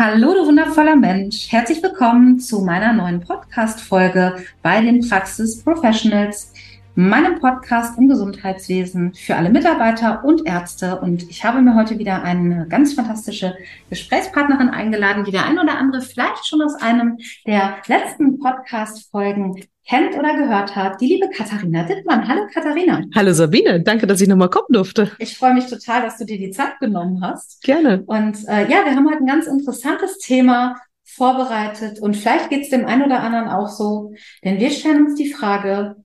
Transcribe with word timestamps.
Hallo, 0.00 0.32
du 0.32 0.46
wundervoller 0.46 0.94
Mensch. 0.94 1.50
Herzlich 1.50 1.82
willkommen 1.82 2.38
zu 2.38 2.60
meiner 2.60 2.92
neuen 2.92 3.18
Podcast-Folge 3.18 4.36
bei 4.62 4.80
den 4.80 5.00
Praxis 5.00 5.60
Professionals, 5.60 6.52
meinem 6.98 7.38
Podcast 7.38 7.96
im 7.96 8.08
Gesundheitswesen 8.08 9.14
für 9.14 9.36
alle 9.36 9.50
Mitarbeiter 9.50 10.24
und 10.24 10.44
Ärzte. 10.48 11.00
Und 11.00 11.30
ich 11.30 11.44
habe 11.44 11.62
mir 11.62 11.76
heute 11.76 11.96
wieder 12.00 12.24
eine 12.24 12.66
ganz 12.68 12.94
fantastische 12.94 13.56
Gesprächspartnerin 13.88 14.70
eingeladen, 14.70 15.22
die 15.22 15.30
der 15.30 15.46
ein 15.46 15.60
oder 15.60 15.78
andere 15.78 16.00
vielleicht 16.00 16.44
schon 16.44 16.60
aus 16.60 16.74
einem 16.74 17.18
der 17.46 17.76
letzten 17.86 18.40
Podcast-Folgen 18.40 19.64
kennt 19.86 20.18
oder 20.18 20.34
gehört 20.34 20.74
hat, 20.74 21.00
die 21.00 21.06
liebe 21.06 21.30
Katharina 21.30 21.84
Dittmann. 21.84 22.26
Hallo 22.26 22.48
Katharina. 22.52 23.04
Hallo 23.14 23.32
Sabine, 23.32 23.80
danke, 23.80 24.08
dass 24.08 24.20
ich 24.20 24.26
nochmal 24.26 24.50
kommen 24.50 24.66
durfte. 24.70 25.12
Ich 25.20 25.38
freue 25.38 25.54
mich 25.54 25.66
total, 25.66 26.02
dass 26.02 26.18
du 26.18 26.24
dir 26.24 26.36
die 26.36 26.50
Zeit 26.50 26.80
genommen 26.80 27.22
hast. 27.22 27.62
Gerne. 27.62 28.02
Und 28.06 28.38
äh, 28.48 28.62
ja, 28.62 28.84
wir 28.84 28.96
haben 28.96 29.08
heute 29.08 29.18
ein 29.18 29.26
ganz 29.26 29.46
interessantes 29.46 30.18
Thema 30.18 30.74
vorbereitet 31.04 32.00
und 32.00 32.16
vielleicht 32.16 32.50
geht 32.50 32.64
es 32.64 32.70
dem 32.70 32.86
einen 32.86 33.04
oder 33.04 33.20
anderen 33.20 33.48
auch 33.48 33.68
so, 33.68 34.12
denn 34.44 34.58
wir 34.58 34.70
stellen 34.70 35.06
uns 35.06 35.14
die 35.14 35.32
Frage, 35.32 35.96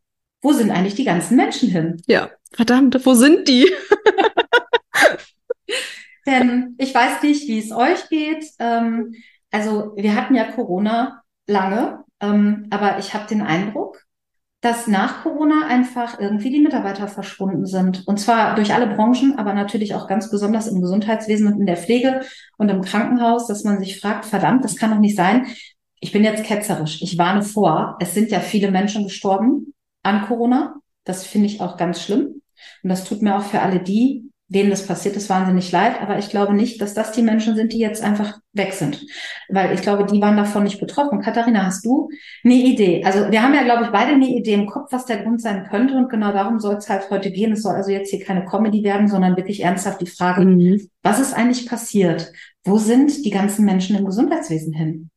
wo 0.43 0.53
sind 0.53 0.69
eigentlich 0.69 0.95
die 0.95 1.05
ganzen 1.05 1.35
Menschen 1.35 1.69
hin? 1.69 1.99
Ja, 2.05 2.29
verdammt, 2.51 3.03
wo 3.05 3.15
sind 3.15 3.47
die? 3.47 3.67
denn 6.27 6.75
ich 6.77 6.93
weiß 6.93 7.23
nicht, 7.23 7.47
wie 7.47 7.59
es 7.59 7.71
euch 7.71 8.09
geht. 8.09 8.45
Ähm, 8.59 9.15
also 9.49 9.93
wir 9.95 10.15
hatten 10.15 10.35
ja 10.35 10.51
Corona 10.51 11.23
lange 11.47 12.03
ähm, 12.23 12.67
aber 12.69 12.99
ich 12.99 13.13
habe 13.13 13.27
den 13.27 13.41
Eindruck, 13.41 14.01
dass 14.61 14.87
nach 14.87 15.23
Corona 15.23 15.67
einfach 15.67 16.21
irgendwie 16.21 16.51
die 16.51 16.61
Mitarbeiter 16.61 17.09
verschwunden 17.09 17.65
sind. 17.65 18.07
Und 18.07 18.17
zwar 18.17 18.55
durch 18.55 18.73
alle 18.73 18.87
Branchen, 18.87 19.37
aber 19.37 19.53
natürlich 19.53 19.93
auch 19.93 20.07
ganz 20.07 20.31
besonders 20.31 20.67
im 20.67 20.79
Gesundheitswesen 20.79 21.51
und 21.51 21.59
in 21.59 21.65
der 21.65 21.75
Pflege 21.75 22.21
und 22.57 22.69
im 22.69 22.81
Krankenhaus, 22.81 23.47
dass 23.47 23.65
man 23.65 23.79
sich 23.79 23.99
fragt, 23.99 24.23
verdammt, 24.23 24.63
das 24.63 24.77
kann 24.77 24.91
doch 24.91 24.99
nicht 24.99 25.17
sein. 25.17 25.47
Ich 25.99 26.13
bin 26.13 26.23
jetzt 26.23 26.45
ketzerisch. 26.45 27.01
Ich 27.01 27.17
warne 27.17 27.41
vor. 27.41 27.97
Es 27.99 28.13
sind 28.13 28.31
ja 28.31 28.39
viele 28.39 28.71
Menschen 28.71 29.03
gestorben 29.03 29.72
an 30.03 30.25
Corona. 30.27 30.75
Das 31.05 31.25
finde 31.25 31.47
ich 31.47 31.61
auch 31.61 31.77
ganz 31.77 32.01
schlimm. 32.01 32.41
Und 32.83 32.89
das 32.89 33.03
tut 33.03 33.21
mir 33.21 33.35
auch 33.37 33.43
für 33.43 33.61
alle 33.61 33.79
die, 33.79 34.29
denen 34.47 34.69
das 34.69 34.85
passiert 34.85 35.15
ist, 35.15 35.29
wahnsinnig 35.29 35.71
leid. 35.71 36.01
Aber 36.01 36.19
ich 36.19 36.29
glaube 36.29 36.53
nicht, 36.53 36.79
dass 36.81 36.93
das 36.93 37.11
die 37.11 37.23
Menschen 37.23 37.55
sind, 37.55 37.73
die 37.73 37.79
jetzt 37.79 38.03
einfach 38.03 38.39
weg 38.53 38.73
sind. 38.73 39.03
Weil 39.49 39.73
ich 39.73 39.81
glaube, 39.81 40.05
die 40.05 40.21
waren 40.21 40.37
davon 40.37 40.63
nicht 40.63 40.79
betroffen. 40.79 41.21
Katharina, 41.21 41.65
hast 41.65 41.85
du 41.85 42.09
eine 42.43 42.53
Idee? 42.53 43.03
Also 43.03 43.31
wir 43.31 43.41
haben 43.41 43.53
ja, 43.53 43.63
glaube 43.63 43.85
ich, 43.85 43.89
beide 43.89 44.13
eine 44.13 44.27
Idee 44.27 44.53
im 44.53 44.67
Kopf, 44.67 44.91
was 44.91 45.05
der 45.05 45.23
Grund 45.23 45.41
sein 45.41 45.67
könnte. 45.69 45.95
Und 45.95 46.09
genau 46.09 46.31
darum 46.31 46.59
soll 46.59 46.75
es 46.75 46.87
halt 46.87 47.09
heute 47.09 47.31
gehen. 47.31 47.53
Es 47.53 47.63
soll 47.63 47.75
also 47.75 47.91
jetzt 47.91 48.11
hier 48.11 48.23
keine 48.23 48.45
Comedy 48.45 48.83
werden, 48.83 49.07
sondern 49.07 49.35
wirklich 49.35 49.61
ernsthaft 49.61 50.01
die 50.01 50.07
Frage, 50.07 50.45
mhm. 50.45 50.87
was 51.01 51.19
ist 51.19 51.33
eigentlich 51.33 51.67
passiert? 51.67 52.31
Wo 52.63 52.77
sind 52.77 53.25
die 53.25 53.31
ganzen 53.31 53.65
Menschen 53.65 53.97
im 53.97 54.05
Gesundheitswesen 54.05 54.73
hin? 54.73 55.09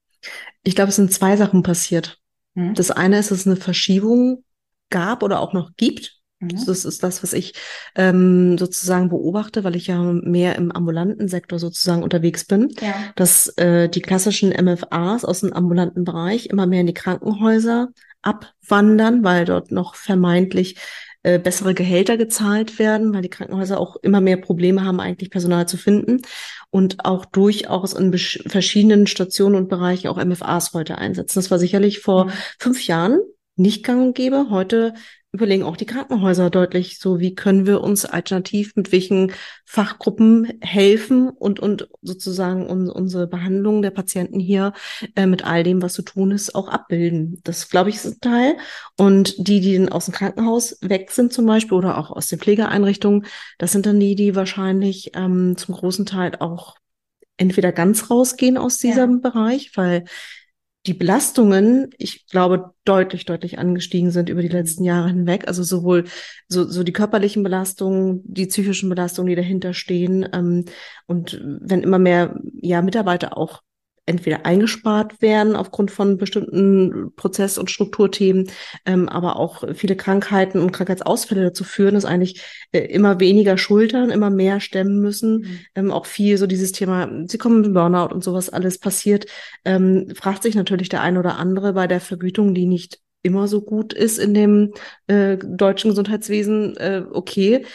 Ich 0.63 0.75
glaube, 0.75 0.89
es 0.89 0.97
sind 0.97 1.13
zwei 1.13 1.37
Sachen 1.37 1.63
passiert. 1.63 2.19
Mhm. 2.55 2.75
Das 2.75 2.91
eine 2.91 3.19
ist, 3.19 3.31
es 3.31 3.47
eine 3.47 3.57
Verschiebung 3.57 4.43
gab 4.91 5.23
oder 5.23 5.41
auch 5.41 5.53
noch 5.53 5.71
gibt 5.77 6.17
Mhm. 6.41 6.67
Das 6.67 6.85
ist 6.85 7.03
das, 7.03 7.23
was 7.23 7.33
ich 7.33 7.55
ähm, 7.95 8.59
sozusagen 8.59 9.09
beobachte, 9.09 9.65
weil 9.65 9.77
ich 9.77 9.87
ja 9.87 9.99
mehr 9.99 10.57
im 10.57 10.71
ambulanten 10.71 11.29
Sektor 11.29 11.59
sozusagen 11.59 12.03
unterwegs 12.03 12.45
bin, 12.45 12.75
ja. 12.81 12.95
dass 13.17 13.49
äh, 13.57 13.89
die 13.89 14.03
klassischen 14.03 14.51
MFAs 14.51 15.25
aus 15.25 15.41
dem 15.41 15.53
ambulanten 15.53 16.05
Bereich 16.05 16.47
immer 16.47 16.67
mehr 16.67 16.83
in 16.83 16.87
die 16.87 16.95
Krankenhäuser 16.95 17.89
abwandern, 18.23 19.25
weil 19.25 19.45
dort 19.45 19.71
noch 19.71 19.95
vermeintlich 19.95 20.77
äh, 21.23 21.39
bessere 21.39 21.73
Gehälter 21.73 22.19
gezahlt 22.19 22.79
werden, 22.79 23.15
weil 23.15 23.23
die 23.23 23.31
Krankenhäuser 23.31 23.81
auch 23.81 23.97
immer 23.97 24.21
mehr 24.21 24.37
Probleme 24.37 24.85
haben, 24.85 25.01
eigentlich 25.01 25.31
Personal 25.31 25.67
zu 25.67 25.79
finden 25.79 26.21
und 26.69 27.07
auch 27.07 27.25
durchaus 27.25 27.95
in 27.95 28.13
verschiedenen 28.13 29.07
Stationen 29.07 29.55
und 29.55 29.69
Bereichen 29.69 30.09
auch 30.09 30.23
MFAs 30.23 30.75
heute 30.75 30.99
einsetzen. 30.99 31.39
Das 31.39 31.51
war 31.51 31.59
sicherlich 31.59 32.01
vor 32.01 32.27
mhm. 32.27 32.33
fünf 32.59 32.87
Jahren 32.87 33.21
nicht 33.57 33.85
gang 33.85 34.03
und 34.03 34.15
gäbe. 34.15 34.47
Heute 34.51 34.95
überlegen 35.33 35.63
auch 35.63 35.77
die 35.77 35.87
Krankenhäuser 35.87 36.51
deutlich 36.51 36.99
so, 36.99 37.21
wie 37.21 37.35
können 37.35 37.67
wir 37.67 37.83
uns 37.83 38.05
alternativ 38.05 38.75
mit 38.75 38.91
welchen 38.91 39.33
Fachgruppen 39.65 40.59
helfen 40.61 41.29
und, 41.29 41.61
und 41.61 41.89
sozusagen 42.03 42.69
un, 42.69 42.89
unsere 42.89 43.27
Behandlung 43.27 43.83
der 43.83 43.91
Patienten 43.91 44.41
hier 44.41 44.73
äh, 45.15 45.27
mit 45.27 45.45
all 45.45 45.63
dem, 45.63 45.83
was 45.83 45.93
zu 45.93 46.03
tun 46.03 46.31
ist, 46.31 46.55
auch 46.55 46.69
abbilden. 46.69 47.41
Das, 47.45 47.69
glaube 47.69 47.91
ich, 47.91 47.97
ist 47.97 48.07
ein 48.07 48.21
Teil. 48.21 48.57
Und 48.97 49.35
die, 49.39 49.61
die 49.61 49.77
dann 49.77 49.91
aus 49.91 50.07
dem 50.07 50.15
Krankenhaus 50.15 50.79
weg 50.81 51.11
sind 51.11 51.33
zum 51.33 51.47
Beispiel 51.47 51.77
oder 51.77 51.99
auch 51.99 52.11
aus 52.11 52.29
den 52.29 52.39
Pflegeeinrichtungen, 52.39 53.27
das 53.59 53.73
sind 53.73 53.87
dann 53.87 54.01
die, 54.01 54.15
die 54.15 54.35
wahrscheinlich 54.35 55.13
ähm, 55.15 55.57
zum 55.57 55.75
großen 55.75 56.07
Teil 56.07 56.37
auch 56.41 56.77
entweder 57.37 57.73
ganz 57.73 58.11
rausgehen 58.11 58.57
aus 58.57 58.79
diesem 58.79 59.21
ja. 59.23 59.31
Bereich, 59.31 59.73
weil 59.75 60.05
die 60.87 60.95
Belastungen, 60.95 61.91
ich 61.99 62.27
glaube, 62.27 62.73
deutlich, 62.85 63.25
deutlich 63.25 63.59
angestiegen 63.59 64.11
sind 64.11 64.29
über 64.29 64.43
die 64.43 64.49
letzten 64.49 64.85
Jahre 64.85 65.09
hinweg. 65.09 65.49
Also 65.49 65.63
sowohl 65.63 66.05
so, 66.49 66.65
so 66.65 66.85
die 66.85 66.93
körperlichen 66.93 67.43
Belastungen, 67.43 68.23
die 68.25 68.47
psychischen 68.47 68.89
Belastungen, 68.89 69.29
die 69.29 69.37
dahinter 69.37 69.75
stehen. 69.75 70.29
Ähm, 70.33 70.65
und 71.07 71.41
wenn 71.43 71.83
immer 71.83 71.99
mehr 71.99 72.39
ja, 72.55 72.83
Mitarbeiter 72.83 73.37
auch 73.37 73.63
entweder 74.07 74.47
eingespart 74.47 75.21
werden 75.21 75.57
aufgrund 75.57 75.91
von 75.91 76.17
bestimmten 76.17 77.13
Prozess- 77.17 77.59
und 77.59 77.71
Strukturthemen, 77.71 78.51
ähm, 78.87 79.09
aber 79.09 79.37
auch 79.37 79.65
viele 79.75 79.97
Krankheiten 79.97 80.61
und 80.61 80.73
Krankheitsausfälle 80.73 81.43
dazu 81.43 81.65
führen, 81.65 81.95
dass 81.95 82.05
eigentlich 82.05 82.43
äh, 82.73 82.81
immer 82.81 83.21
weniger 83.21 83.59
Schultern, 83.59 84.11
immer 84.11 84.31
mehr 84.31 84.61
stemmen 84.61 85.01
müssen. 85.01 85.39
Mhm. 85.39 85.59
Ähm, 85.75 85.91
auch 85.91 86.07
viel 86.07 86.39
so 86.39 86.47
dieses 86.47 86.73
Thema, 86.73 87.11
sie 87.27 87.39
kommen 87.39 87.61
mit 87.61 87.75
Burnout 87.75 88.15
und 88.15 88.23
sowas 88.23 88.49
alles 88.49 88.79
passiert, 88.79 89.27
ähm, 89.65 90.09
fragt 90.15 90.45
sich 90.45 90.55
natürlich 90.55 90.89
der 90.89 91.03
eine 91.03 91.19
oder 91.19 91.37
andere 91.37 91.73
bei 91.73 91.87
der 91.87 92.01
Vergütung, 92.01 92.55
die 92.55 92.67
nicht 92.67 93.01
immer 93.27 93.49
so 93.49 93.61
gut 93.61 93.93
ist 93.93 94.19
in 94.19 94.35
dem 94.35 94.73
äh, 95.09 95.37
deutschen 95.37 95.91
Gesundheitswesen, 95.91 96.77
äh, 96.77 97.03
okay, 97.11 97.67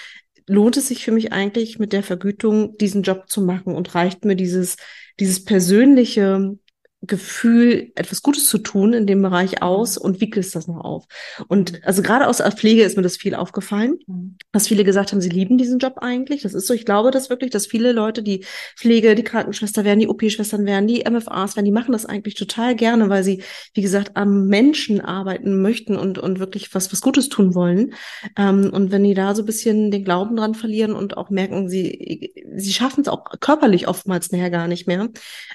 lohnt 0.51 0.75
es 0.75 0.89
sich 0.89 1.05
für 1.05 1.13
mich 1.13 1.31
eigentlich 1.31 1.79
mit 1.79 1.93
der 1.93 2.03
Vergütung 2.03 2.77
diesen 2.77 3.03
Job 3.03 3.29
zu 3.29 3.41
machen 3.41 3.73
und 3.73 3.95
reicht 3.95 4.25
mir 4.25 4.35
dieses 4.35 4.75
dieses 5.19 5.45
persönliche 5.45 6.57
Gefühl, 7.03 7.91
etwas 7.95 8.21
Gutes 8.21 8.47
zu 8.47 8.59
tun 8.59 8.93
in 8.93 9.07
dem 9.07 9.23
Bereich 9.23 9.63
aus 9.63 9.97
und 9.97 10.21
du 10.21 10.27
das 10.27 10.67
noch 10.67 10.81
auf? 10.83 11.05
Und 11.47 11.83
also 11.83 12.03
gerade 12.03 12.27
aus 12.27 12.37
der 12.37 12.51
Pflege 12.51 12.83
ist 12.83 12.95
mir 12.95 13.01
das 13.01 13.17
viel 13.17 13.33
aufgefallen, 13.33 13.97
mhm. 14.05 14.37
dass 14.51 14.67
viele 14.67 14.83
gesagt 14.83 15.11
haben, 15.11 15.19
sie 15.19 15.29
lieben 15.29 15.57
diesen 15.57 15.79
Job 15.79 15.95
eigentlich. 15.97 16.43
Das 16.43 16.53
ist 16.53 16.67
so, 16.67 16.75
ich 16.75 16.85
glaube 16.85 17.09
das 17.09 17.31
wirklich, 17.31 17.49
dass 17.49 17.65
viele 17.65 17.91
Leute, 17.91 18.21
die 18.21 18.45
Pflege, 18.77 19.15
die 19.15 19.23
Krankenschwester 19.23 19.83
werden, 19.83 19.99
die 19.99 20.07
OP-Schwestern 20.07 20.65
werden, 20.65 20.87
die 20.87 21.03
MFAs 21.09 21.55
werden, 21.55 21.65
die 21.65 21.71
machen 21.71 21.91
das 21.91 22.05
eigentlich 22.05 22.35
total 22.35 22.75
gerne, 22.75 23.09
weil 23.09 23.23
sie, 23.23 23.43
wie 23.73 23.81
gesagt, 23.81 24.15
am 24.15 24.45
Menschen 24.45 25.01
arbeiten 25.01 25.59
möchten 25.59 25.97
und, 25.97 26.19
und 26.19 26.39
wirklich 26.39 26.73
was, 26.75 26.91
was 26.91 27.01
Gutes 27.01 27.29
tun 27.29 27.55
wollen. 27.55 27.93
Ähm, 28.37 28.69
und 28.71 28.91
wenn 28.91 29.03
die 29.03 29.15
da 29.15 29.33
so 29.33 29.41
ein 29.41 29.47
bisschen 29.47 29.89
den 29.89 30.03
Glauben 30.03 30.35
dran 30.35 30.53
verlieren 30.53 30.93
und 30.93 31.17
auch 31.17 31.31
merken, 31.31 31.67
sie, 31.67 32.31
sie 32.55 32.73
schaffen 32.73 33.01
es 33.01 33.07
auch 33.07 33.25
körperlich 33.39 33.87
oftmals 33.87 34.31
nachher 34.31 34.51
gar 34.51 34.67
nicht 34.67 34.85
mehr, 34.85 35.09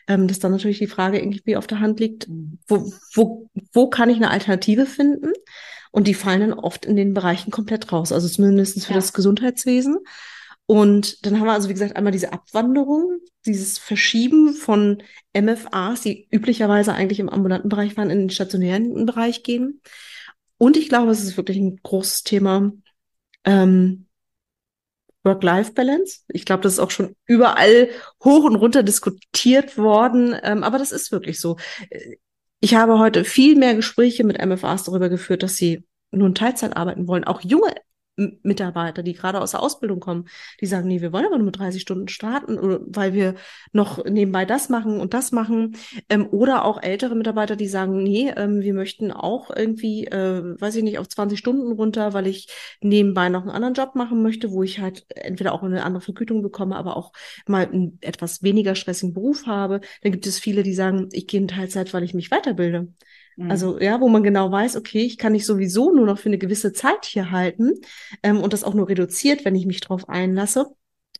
ähm, 0.08 0.26
das 0.26 0.38
ist 0.38 0.44
dann 0.44 0.52
natürlich 0.52 0.78
die 0.78 0.88
Frage, 0.88 1.18
irgendwie 1.18 1.35
auf 1.56 1.66
der 1.66 1.80
Hand 1.80 2.00
liegt, 2.00 2.28
wo, 2.68 2.92
wo, 3.14 3.50
wo 3.72 3.88
kann 3.88 4.10
ich 4.10 4.16
eine 4.16 4.30
Alternative 4.30 4.86
finden? 4.86 5.32
Und 5.90 6.06
die 6.06 6.14
fallen 6.14 6.40
dann 6.40 6.52
oft 6.52 6.84
in 6.84 6.96
den 6.96 7.14
Bereichen 7.14 7.50
komplett 7.50 7.92
raus, 7.92 8.12
also 8.12 8.28
zumindest 8.28 8.84
für 8.84 8.92
ja. 8.92 8.96
das 8.96 9.12
Gesundheitswesen. 9.12 9.98
Und 10.66 11.24
dann 11.24 11.38
haben 11.38 11.46
wir 11.46 11.52
also, 11.52 11.68
wie 11.68 11.74
gesagt, 11.74 11.94
einmal 11.94 12.12
diese 12.12 12.32
Abwanderung, 12.32 13.20
dieses 13.46 13.78
Verschieben 13.78 14.52
von 14.52 15.02
MFAs, 15.32 16.00
die 16.02 16.26
üblicherweise 16.30 16.92
eigentlich 16.92 17.20
im 17.20 17.28
ambulanten 17.28 17.68
Bereich 17.68 17.96
waren, 17.96 18.10
in 18.10 18.18
den 18.18 18.30
stationären 18.30 19.06
Bereich 19.06 19.44
gehen. 19.44 19.80
Und 20.58 20.76
ich 20.76 20.88
glaube, 20.88 21.12
es 21.12 21.22
ist 21.22 21.36
wirklich 21.36 21.58
ein 21.58 21.78
großes 21.82 22.24
Thema, 22.24 22.72
ähm, 23.44 24.05
Work-Life-Balance. 25.26 26.20
Ich 26.28 26.46
glaube, 26.46 26.62
das 26.62 26.74
ist 26.74 26.78
auch 26.78 26.90
schon 26.90 27.14
überall 27.26 27.90
hoch 28.24 28.44
und 28.44 28.56
runter 28.56 28.82
diskutiert 28.82 29.76
worden, 29.76 30.34
ähm, 30.42 30.64
aber 30.64 30.78
das 30.78 30.92
ist 30.92 31.12
wirklich 31.12 31.38
so. 31.40 31.56
Ich 32.60 32.74
habe 32.74 32.98
heute 32.98 33.24
viel 33.24 33.56
mehr 33.56 33.74
Gespräche 33.74 34.24
mit 34.24 34.42
MFAs 34.44 34.84
darüber 34.84 35.10
geführt, 35.10 35.42
dass 35.42 35.56
sie 35.56 35.84
nun 36.10 36.34
Teilzeit 36.34 36.76
arbeiten 36.76 37.06
wollen, 37.06 37.24
auch 37.24 37.42
junge 37.42 37.74
Mitarbeiter, 38.16 39.02
die 39.02 39.12
gerade 39.12 39.40
aus 39.40 39.50
der 39.50 39.62
Ausbildung 39.62 40.00
kommen, 40.00 40.28
die 40.60 40.66
sagen, 40.66 40.88
nee, 40.88 41.00
wir 41.00 41.12
wollen 41.12 41.26
aber 41.26 41.36
nur 41.36 41.46
mit 41.46 41.58
30 41.58 41.82
Stunden 41.82 42.08
starten, 42.08 42.58
weil 42.94 43.12
wir 43.12 43.34
noch 43.72 44.04
nebenbei 44.04 44.44
das 44.44 44.68
machen 44.68 45.00
und 45.00 45.14
das 45.14 45.32
machen. 45.32 45.76
Ähm, 46.08 46.26
oder 46.30 46.64
auch 46.64 46.82
ältere 46.82 47.14
Mitarbeiter, 47.14 47.56
die 47.56 47.68
sagen, 47.68 48.02
nee, 48.02 48.32
ähm, 48.36 48.60
wir 48.60 48.74
möchten 48.74 49.12
auch 49.12 49.50
irgendwie, 49.54 50.06
äh, 50.06 50.60
weiß 50.60 50.76
ich 50.76 50.82
nicht, 50.82 50.98
auf 50.98 51.08
20 51.08 51.38
Stunden 51.38 51.72
runter, 51.72 52.14
weil 52.14 52.26
ich 52.26 52.48
nebenbei 52.80 53.28
noch 53.28 53.42
einen 53.42 53.50
anderen 53.50 53.74
Job 53.74 53.94
machen 53.94 54.22
möchte, 54.22 54.50
wo 54.50 54.62
ich 54.62 54.80
halt 54.80 55.04
entweder 55.08 55.52
auch 55.52 55.62
eine 55.62 55.84
andere 55.84 56.00
Vergütung 56.00 56.42
bekomme, 56.42 56.76
aber 56.76 56.96
auch 56.96 57.12
mal 57.46 57.66
einen 57.66 57.98
etwas 58.00 58.42
weniger 58.42 58.74
stressigen 58.74 59.14
Beruf 59.14 59.46
habe. 59.46 59.80
Dann 60.02 60.12
gibt 60.12 60.26
es 60.26 60.38
viele, 60.38 60.62
die 60.62 60.74
sagen, 60.74 61.08
ich 61.12 61.26
gehe 61.26 61.40
in 61.40 61.48
Teilzeit, 61.48 61.92
weil 61.92 62.02
ich 62.02 62.14
mich 62.14 62.30
weiterbilde. 62.30 62.88
Mhm. 63.36 63.50
Also 63.50 63.78
ja, 63.80 64.00
wo 64.00 64.08
man 64.08 64.22
genau 64.22 64.50
weiß, 64.50 64.76
okay, 64.76 65.02
ich 65.02 65.18
kann 65.18 65.32
mich 65.32 65.46
sowieso 65.46 65.92
nur 65.92 66.06
noch 66.06 66.18
für 66.18 66.28
eine 66.28 66.38
gewisse 66.38 66.72
Zeit 66.72 67.04
hier 67.04 67.30
halten 67.30 67.74
ähm, 68.22 68.40
und 68.40 68.52
das 68.52 68.64
auch 68.64 68.74
nur 68.74 68.88
reduziert, 68.88 69.44
wenn 69.44 69.54
ich 69.54 69.66
mich 69.66 69.80
drauf 69.80 70.08
einlasse 70.08 70.66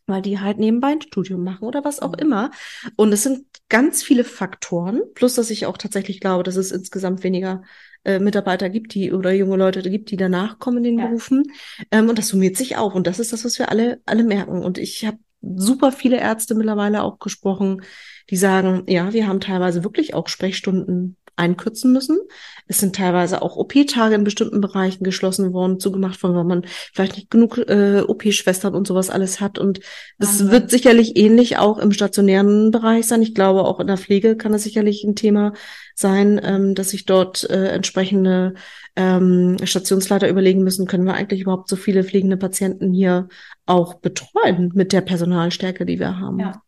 weil 0.07 0.21
die 0.21 0.39
halt 0.39 0.57
nebenbei 0.57 0.93
ein 0.93 1.01
Studium 1.01 1.43
machen 1.43 1.65
oder 1.65 1.83
was 1.83 1.99
auch 1.99 2.13
mhm. 2.13 2.19
immer. 2.19 2.51
Und 2.95 3.13
es 3.13 3.23
sind 3.23 3.45
ganz 3.69 4.01
viele 4.01 4.23
Faktoren, 4.23 5.01
plus 5.13 5.35
dass 5.35 5.49
ich 5.49 5.65
auch 5.65 5.77
tatsächlich 5.77 6.19
glaube, 6.21 6.43
dass 6.43 6.55
es 6.55 6.71
insgesamt 6.71 7.23
weniger 7.23 7.61
äh, 8.05 8.19
Mitarbeiter 8.19 8.69
gibt, 8.69 8.93
die 8.93 9.11
oder 9.11 9.33
junge 9.33 9.57
Leute 9.57 9.81
gibt, 9.81 10.09
die 10.09 10.17
danach 10.17 10.59
kommen 10.59 10.77
in 10.77 10.83
den 10.83 10.99
ja. 10.99 11.07
Berufen. 11.07 11.43
Ähm, 11.91 12.09
und 12.09 12.17
das 12.17 12.29
summiert 12.29 12.55
sich 12.55 12.77
auf. 12.77 12.95
Und 12.95 13.05
das 13.05 13.19
ist 13.19 13.33
das, 13.33 13.43
was 13.43 13.59
wir 13.59 13.69
alle, 13.69 14.01
alle 14.05 14.23
merken. 14.23 14.63
Und 14.63 14.77
ich 14.77 15.05
habe 15.05 15.17
super 15.41 15.91
viele 15.91 16.17
Ärzte 16.17 16.55
mittlerweile 16.55 17.03
auch 17.03 17.19
gesprochen, 17.19 17.81
die 18.29 18.37
sagen, 18.37 18.83
ja, 18.87 19.13
wir 19.13 19.27
haben 19.27 19.41
teilweise 19.41 19.83
wirklich 19.83 20.13
auch 20.13 20.29
Sprechstunden 20.29 21.17
einkürzen 21.37 21.93
müssen. 21.93 22.19
Es 22.67 22.79
sind 22.79 22.95
teilweise 22.95 23.41
auch 23.41 23.55
OP-Tage 23.55 24.15
in 24.15 24.23
bestimmten 24.23 24.59
Bereichen 24.59 25.03
geschlossen 25.03 25.53
worden, 25.53 25.79
zugemacht 25.79 26.21
worden, 26.21 26.35
weil 26.35 26.43
man 26.43 26.65
vielleicht 26.93 27.15
nicht 27.15 27.29
genug 27.29 27.57
äh, 27.57 28.01
OP-Schwestern 28.01 28.75
und 28.75 28.87
sowas 28.87 29.09
alles 29.09 29.39
hat. 29.39 29.57
Und 29.57 29.79
es 30.17 30.41
mhm. 30.41 30.51
wird 30.51 30.69
sicherlich 30.69 31.15
ähnlich 31.15 31.57
auch 31.57 31.77
im 31.77 31.91
stationären 31.91 32.71
Bereich 32.71 33.07
sein. 33.07 33.21
Ich 33.21 33.33
glaube, 33.33 33.63
auch 33.63 33.79
in 33.79 33.87
der 33.87 33.97
Pflege 33.97 34.35
kann 34.35 34.53
es 34.53 34.63
sicherlich 34.63 35.03
ein 35.03 35.15
Thema 35.15 35.53
sein, 35.95 36.41
ähm, 36.43 36.75
dass 36.75 36.89
sich 36.89 37.05
dort 37.05 37.49
äh, 37.49 37.69
entsprechende 37.69 38.55
ähm, 38.95 39.57
Stationsleiter 39.63 40.27
überlegen 40.27 40.63
müssen, 40.63 40.87
können 40.87 41.05
wir 41.05 41.13
eigentlich 41.13 41.41
überhaupt 41.41 41.69
so 41.69 41.75
viele 41.75 42.03
pflegende 42.03 42.37
Patienten 42.37 42.91
hier 42.93 43.29
auch 43.65 43.95
betreuen 43.95 44.71
mit 44.73 44.91
der 44.91 45.01
Personalstärke, 45.01 45.85
die 45.85 45.99
wir 45.99 46.19
haben. 46.19 46.39
Ja. 46.39 46.61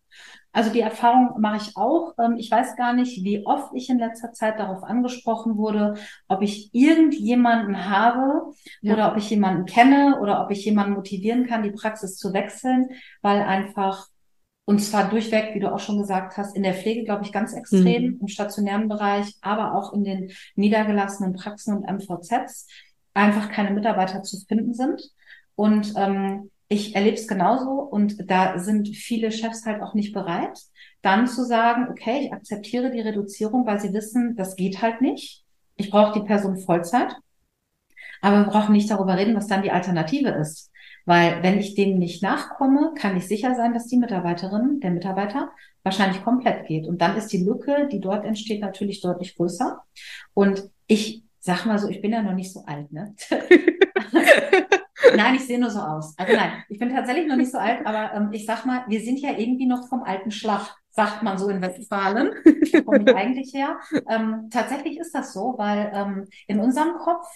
Also 0.51 0.72
die 0.72 0.81
Erfahrung 0.81 1.40
mache 1.40 1.57
ich 1.57 1.78
auch. 1.78 2.13
Ähm, 2.18 2.36
ich 2.38 2.50
weiß 2.50 2.75
gar 2.75 2.94
nicht, 2.94 3.24
wie 3.24 3.46
oft 3.46 3.72
ich 3.75 3.90
in 3.90 4.00
letzter 4.00 4.31
Zeit 4.31 4.60
darauf 4.60 4.84
angesprochen 4.84 5.57
wurde, 5.57 5.96
ob 6.28 6.42
ich 6.42 6.74
irgendjemanden 6.74 7.90
habe 7.90 8.54
ja. 8.81 8.94
oder 8.94 9.12
ob 9.12 9.18
ich 9.18 9.30
jemanden 9.30 9.66
kenne 9.66 10.19
oder 10.22 10.44
ob 10.44 10.51
ich 10.51 10.66
jemanden 10.66 10.94
motivieren 10.94 11.46
kann, 11.46 11.63
die 11.63 11.72
Praxis 11.72 12.18
zu 12.18 12.34
wechseln, 12.34 12.90
weil 13.22 13.42
einfach 13.42 14.07
und 14.66 14.78
zwar 14.78 15.10
durchweg, 15.10 15.56
wie 15.56 15.60
du 15.60 15.74
auch 15.74 15.80
schon 15.80 15.98
gesagt 15.98 16.38
hast, 16.38 16.56
in 16.56 16.62
der 16.62 16.75
Pflege, 16.75 17.04
glaube 17.04 17.24
ich, 17.24 17.31
ganz 17.31 17.54
extrem, 17.54 18.04
mhm. 18.04 18.18
im 18.22 18.28
stationären 18.28 18.88
Bereich, 18.88 19.36
aber 19.42 19.74
auch 19.74 19.94
in 19.94 20.04
den 20.04 20.31
niedergelassenen 20.56 21.34
Praxen 21.34 21.75
und 21.75 21.92
MVZs 21.92 22.68
einfach 23.16 23.50
keine 23.50 23.72
Mitarbeiter 23.72 24.22
zu 24.22 24.38
finden 24.45 24.75
sind. 24.75 25.02
Und 25.56 25.94
ähm, 25.95 26.52
ich 26.69 26.95
erlebe 26.95 27.18
es 27.18 27.27
genauso 27.27 27.71
und 27.71 28.30
da 28.30 28.60
sind 28.60 28.89
viele 28.89 29.31
Chefs 29.31 29.66
halt 29.66 29.81
auch 29.81 29.95
nicht 29.95 30.13
bereit, 30.13 30.60
dann 31.01 31.27
zu 31.27 31.44
sagen, 31.44 31.88
okay, 31.89 32.25
ich 32.25 32.33
akzeptiere 32.33 32.92
die 32.92 33.01
Reduzierung, 33.01 33.66
weil 33.66 33.80
sie 33.80 33.92
wissen, 33.92 34.36
das 34.36 34.56
geht 34.56 34.81
halt 34.81 35.01
nicht. 35.01 35.44
Ich 35.75 35.89
brauche 35.89 36.19
die 36.19 36.25
Person 36.25 36.57
Vollzeit. 36.57 37.16
Aber 38.21 38.45
wir 38.45 38.51
brauchen 38.51 38.74
nicht 38.74 38.92
darüber 38.92 39.18
reden, 39.18 39.36
was 39.36 39.48
dann 39.48 39.63
die 39.63 39.71
Alternative 39.71 40.30
ist. 40.30 40.71
Weil 41.06 41.42
wenn 41.42 41.57
ich 41.57 41.74
dem 41.74 41.98
nicht 41.98 42.21
nachkomme, 42.21 42.94
kann 42.95 43.18
ich 43.18 43.27
sicher 43.27 43.56
sein, 43.56 43.74
dass 43.74 43.88
die 43.88 43.98
Mitarbeiterin, 43.98 44.80
der 44.80 44.92
Mitarbeiter 44.92 45.50
wahrscheinlich 45.81 46.24
komplett 46.24 46.68
geht. 46.68 46.86
Und 46.86 47.01
dann 47.01 47.18
ist 47.18 47.33
die 47.33 47.44
Lücke, 47.44 47.88
die 47.92 48.00
dort 48.00 48.25
entsteht, 48.25 48.62
natürlich 48.62 49.01
deutlich 49.01 49.36
größer. 49.36 49.81
Und 50.36 50.69
ich 50.86 51.24
sag 51.39 51.66
mal 51.66 51.80
so, 51.80 51.88
ich 51.88 52.01
bin 52.01 52.12
ja 52.12 52.21
noch 52.21 52.33
nicht 52.33 52.54
so 52.54 52.63
alt, 52.66 52.92
ne? 52.92 53.16
Nein, 55.16 55.36
ich 55.36 55.46
sehe 55.46 55.60
nur 55.60 55.69
so 55.69 55.80
aus. 55.80 56.13
Also 56.18 56.36
nein, 56.36 56.63
ich 56.69 56.80
bin 56.80 56.90
tatsächlich 56.94 57.28
noch 57.28 57.36
nicht 57.36 57.51
so 57.51 57.57
alt, 57.57 57.86
aber 57.86 58.13
ähm, 58.13 58.30
ich 58.31 58.46
sag 58.46 58.66
mal, 58.66 58.84
wir 58.88 59.01
sind 59.01 59.19
ja 59.19 59.31
irgendwie 59.38 59.66
noch 59.66 59.88
vom 59.88 60.04
alten 60.04 60.31
Schlag, 60.31 60.75
sagt 60.92 61.24
man 61.24 61.38
so 61.38 61.50
in 61.50 61.62
Westfalen. 61.62 62.31
Da 62.72 62.81
komme 62.81 63.04
ich 63.04 63.16
eigentlich 63.16 63.54
her. 63.54 63.80
Ähm, 64.10 64.50
tatsächlich 64.51 65.00
ist 65.00 65.13
das 65.13 65.34
so, 65.34 65.56
weil 65.57 65.92
ähm, 65.94 66.28
in 66.48 66.60
unserem 66.60 66.98
Kopf, 66.98 67.28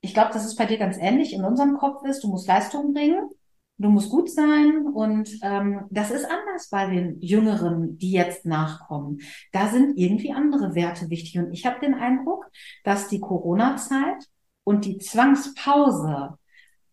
ich 0.00 0.14
glaube, 0.14 0.32
das 0.32 0.44
ist 0.44 0.56
bei 0.56 0.66
dir 0.66 0.78
ganz 0.78 0.96
ähnlich, 0.98 1.32
in 1.32 1.44
unserem 1.44 1.76
Kopf 1.76 2.04
ist, 2.04 2.22
du 2.22 2.28
musst 2.28 2.48
Leistung 2.48 2.92
bringen, 2.92 3.30
du 3.78 3.88
musst 3.90 4.10
gut 4.10 4.30
sein 4.30 4.86
und 4.86 5.30
ähm, 5.42 5.86
das 5.90 6.10
ist 6.10 6.24
anders 6.24 6.68
bei 6.70 6.86
den 6.86 7.20
Jüngeren, 7.20 7.98
die 7.98 8.12
jetzt 8.12 8.46
nachkommen. 8.46 9.20
Da 9.52 9.68
sind 9.68 9.96
irgendwie 9.98 10.32
andere 10.32 10.74
Werte 10.74 11.10
wichtig 11.10 11.38
und 11.38 11.52
ich 11.52 11.66
habe 11.66 11.80
den 11.80 11.94
Eindruck, 11.94 12.46
dass 12.84 13.08
die 13.08 13.20
Corona-Zeit 13.20 14.24
und 14.64 14.84
die 14.84 14.98
Zwangspause 14.98 16.38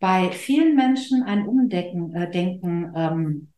bei 0.04 0.30
vielen 0.32 0.76
Menschen 0.76 1.22
ein 1.22 1.48
Umdenken 1.48 2.14
äh, 2.14 2.30
denken, 2.30 2.92
ähm, 2.94 3.48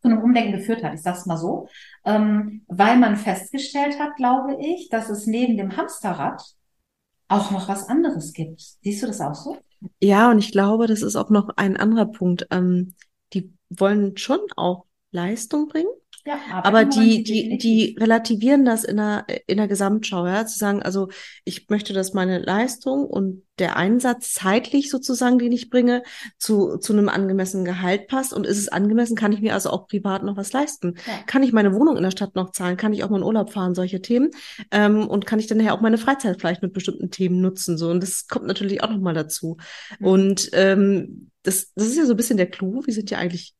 zu 0.00 0.08
einem 0.08 0.22
Umdenken 0.22 0.52
geführt 0.52 0.82
hat. 0.82 0.94
Ich 0.94 1.02
sage 1.02 1.18
es 1.18 1.26
mal 1.26 1.36
so, 1.36 1.68
ähm, 2.06 2.62
weil 2.68 2.96
man 2.96 3.18
festgestellt 3.18 3.98
hat, 3.98 4.16
glaube 4.16 4.56
ich, 4.62 4.88
dass 4.88 5.10
es 5.10 5.26
neben 5.26 5.58
dem 5.58 5.76
Hamsterrad 5.76 6.42
auch 7.28 7.50
noch 7.50 7.68
was 7.68 7.86
anderes 7.86 8.32
gibt. 8.32 8.62
Siehst 8.82 9.02
du 9.02 9.08
das 9.08 9.20
auch 9.20 9.34
so? 9.34 9.58
Ja, 10.00 10.30
und 10.30 10.38
ich 10.38 10.52
glaube, 10.52 10.86
das 10.86 11.02
ist 11.02 11.16
auch 11.16 11.28
noch 11.28 11.50
ein 11.56 11.76
anderer 11.76 12.06
Punkt. 12.06 12.46
Ähm, 12.50 12.94
die 13.34 13.52
wollen 13.68 14.16
schon 14.16 14.40
auch 14.56 14.86
Leistung 15.10 15.68
bringen, 15.68 15.92
ja, 16.26 16.38
aber, 16.52 16.66
aber 16.66 16.84
die, 16.84 17.22
die, 17.22 17.58
die 17.58 17.96
relativieren 17.98 18.64
das 18.64 18.84
in 18.84 18.96
der, 18.96 19.26
in 19.46 19.56
der 19.56 19.68
Gesamtschau, 19.68 20.26
ja, 20.26 20.46
zu 20.46 20.58
sagen, 20.58 20.82
also 20.82 21.08
ich 21.44 21.68
möchte, 21.68 21.92
dass 21.92 22.12
meine 22.12 22.38
Leistung 22.38 23.06
und 23.06 23.42
der 23.60 23.76
Einsatz 23.76 24.32
zeitlich 24.32 24.90
sozusagen, 24.90 25.38
den 25.38 25.52
ich 25.52 25.70
bringe, 25.70 26.02
zu, 26.38 26.78
zu 26.78 26.92
einem 26.92 27.08
angemessenen 27.08 27.64
Gehalt 27.64 28.08
passt. 28.08 28.32
Und 28.32 28.46
ist 28.46 28.58
es 28.58 28.68
angemessen, 28.68 29.16
kann 29.16 29.32
ich 29.32 29.40
mir 29.40 29.54
also 29.54 29.70
auch 29.70 29.86
privat 29.86 30.24
noch 30.24 30.36
was 30.36 30.52
leisten? 30.52 30.94
Ja. 31.06 31.12
Kann 31.26 31.42
ich 31.42 31.52
meine 31.52 31.74
Wohnung 31.74 31.96
in 31.96 32.02
der 32.02 32.10
Stadt 32.10 32.34
noch 32.34 32.52
zahlen? 32.52 32.76
Kann 32.76 32.92
ich 32.92 33.04
auch 33.04 33.10
mal 33.10 33.18
in 33.18 33.24
Urlaub 33.24 33.52
fahren? 33.52 33.74
Solche 33.74 34.00
Themen. 34.00 34.30
Ähm, 34.70 35.06
und 35.06 35.26
kann 35.26 35.38
ich 35.38 35.46
dann 35.46 35.58
nachher 35.58 35.74
auch 35.74 35.82
meine 35.82 35.98
Freizeit 35.98 36.40
vielleicht 36.40 36.62
mit 36.62 36.72
bestimmten 36.72 37.10
Themen 37.10 37.40
nutzen? 37.40 37.76
So. 37.76 37.90
Und 37.90 38.02
das 38.02 38.26
kommt 38.26 38.46
natürlich 38.46 38.82
auch 38.82 38.90
nochmal 38.90 39.14
dazu. 39.14 39.58
Mhm. 39.98 40.06
Und 40.06 40.50
ähm, 40.54 41.30
das, 41.42 41.72
das 41.74 41.88
ist 41.88 41.98
ja 41.98 42.06
so 42.06 42.14
ein 42.14 42.16
bisschen 42.16 42.36
der 42.36 42.50
Clou. 42.50 42.82
Wir 42.84 42.94
sind 42.94 43.10
ja 43.10 43.18
eigentlich 43.18 43.54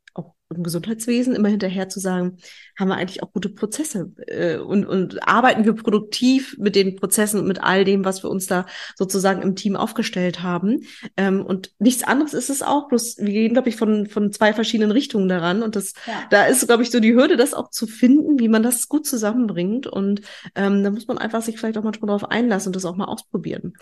im 0.54 0.64
Gesundheitswesen 0.64 1.34
immer 1.34 1.48
hinterher 1.48 1.88
zu 1.88 2.00
sagen, 2.00 2.38
haben 2.78 2.88
wir 2.88 2.96
eigentlich 2.96 3.22
auch 3.22 3.32
gute 3.32 3.50
Prozesse 3.50 4.12
äh, 4.26 4.56
und, 4.56 4.84
und 4.84 5.26
arbeiten 5.26 5.64
wir 5.64 5.74
produktiv 5.74 6.56
mit 6.58 6.74
den 6.74 6.96
Prozessen 6.96 7.40
und 7.40 7.46
mit 7.46 7.62
all 7.62 7.84
dem, 7.84 8.04
was 8.04 8.24
wir 8.24 8.30
uns 8.30 8.46
da 8.46 8.66
sozusagen 8.96 9.42
im 9.42 9.54
Team 9.54 9.76
aufgestellt 9.76 10.42
haben. 10.42 10.82
Ähm, 11.16 11.44
und 11.44 11.72
nichts 11.78 12.02
anderes 12.02 12.34
ist 12.34 12.50
es 12.50 12.62
auch, 12.62 12.88
bloß 12.88 13.18
wir 13.18 13.32
gehen, 13.32 13.52
glaube 13.52 13.68
ich, 13.68 13.76
von, 13.76 14.06
von 14.06 14.32
zwei 14.32 14.52
verschiedenen 14.52 14.90
Richtungen 14.90 15.28
daran. 15.28 15.62
Und 15.62 15.76
das, 15.76 15.94
ja. 16.06 16.14
da 16.30 16.46
ist, 16.46 16.66
glaube 16.66 16.82
ich, 16.82 16.90
so 16.90 16.98
die 16.98 17.14
Hürde, 17.14 17.36
das 17.36 17.54
auch 17.54 17.70
zu 17.70 17.86
finden, 17.86 18.40
wie 18.40 18.48
man 18.48 18.64
das 18.64 18.88
gut 18.88 19.06
zusammenbringt. 19.06 19.86
Und 19.86 20.22
ähm, 20.56 20.82
da 20.82 20.90
muss 20.90 21.06
man 21.06 21.18
einfach 21.18 21.42
sich 21.42 21.58
vielleicht 21.58 21.78
auch 21.78 21.84
manchmal 21.84 22.08
darauf 22.08 22.28
einlassen 22.28 22.70
und 22.70 22.76
das 22.76 22.84
auch 22.84 22.96
mal 22.96 23.04
ausprobieren. 23.04 23.74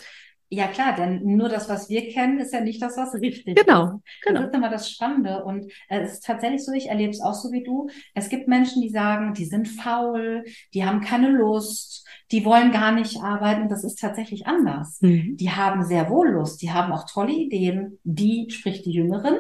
Ja 0.51 0.67
klar, 0.67 0.97
denn 0.97 1.37
nur 1.37 1.51
das, 1.51 1.69
was 1.69 1.91
wir 1.91 2.09
kennen, 2.09 2.39
ist 2.39 2.55
ja 2.55 2.61
nicht 2.61 2.81
das, 2.81 2.97
was 2.97 3.15
richtig 3.15 3.55
genau, 3.57 3.85
ist. 3.85 4.25
Genau. 4.25 4.41
Das 4.41 4.49
ist 4.49 4.55
immer 4.55 4.71
das 4.71 4.91
Spannende. 4.91 5.45
Und 5.45 5.71
äh, 5.89 6.01
es 6.01 6.15
ist 6.15 6.25
tatsächlich 6.25 6.65
so, 6.65 6.73
ich 6.73 6.89
erlebe 6.89 7.11
es 7.11 7.21
auch 7.21 7.35
so 7.35 7.53
wie 7.53 7.63
du. 7.63 7.89
Es 8.15 8.31
gibt 8.31 8.49
Menschen, 8.49 8.81
die 8.81 8.89
sagen, 8.89 9.35
die 9.35 9.45
sind 9.45 9.69
faul, 9.69 10.45
die 10.73 10.87
haben 10.87 11.03
keine 11.03 11.29
Lust, 11.29 12.07
die 12.33 12.47
wollen 12.47 12.73
gar 12.73 12.93
nicht 12.93 13.23
arbeiten. 13.23 13.69
Das 13.69 13.85
ist 13.85 13.99
tatsächlich 13.99 14.47
anders. 14.47 14.99
Mhm. 15.03 15.37
Die 15.37 15.51
haben 15.51 15.85
sehr 15.85 16.09
wohl 16.09 16.31
Lust, 16.31 16.63
die 16.63 16.71
haben 16.71 16.93
auch 16.93 17.05
tolle 17.05 17.33
Ideen. 17.33 17.99
Die, 18.05 18.49
sprich 18.51 18.83
die 18.83 18.93
Jüngeren, 18.93 19.37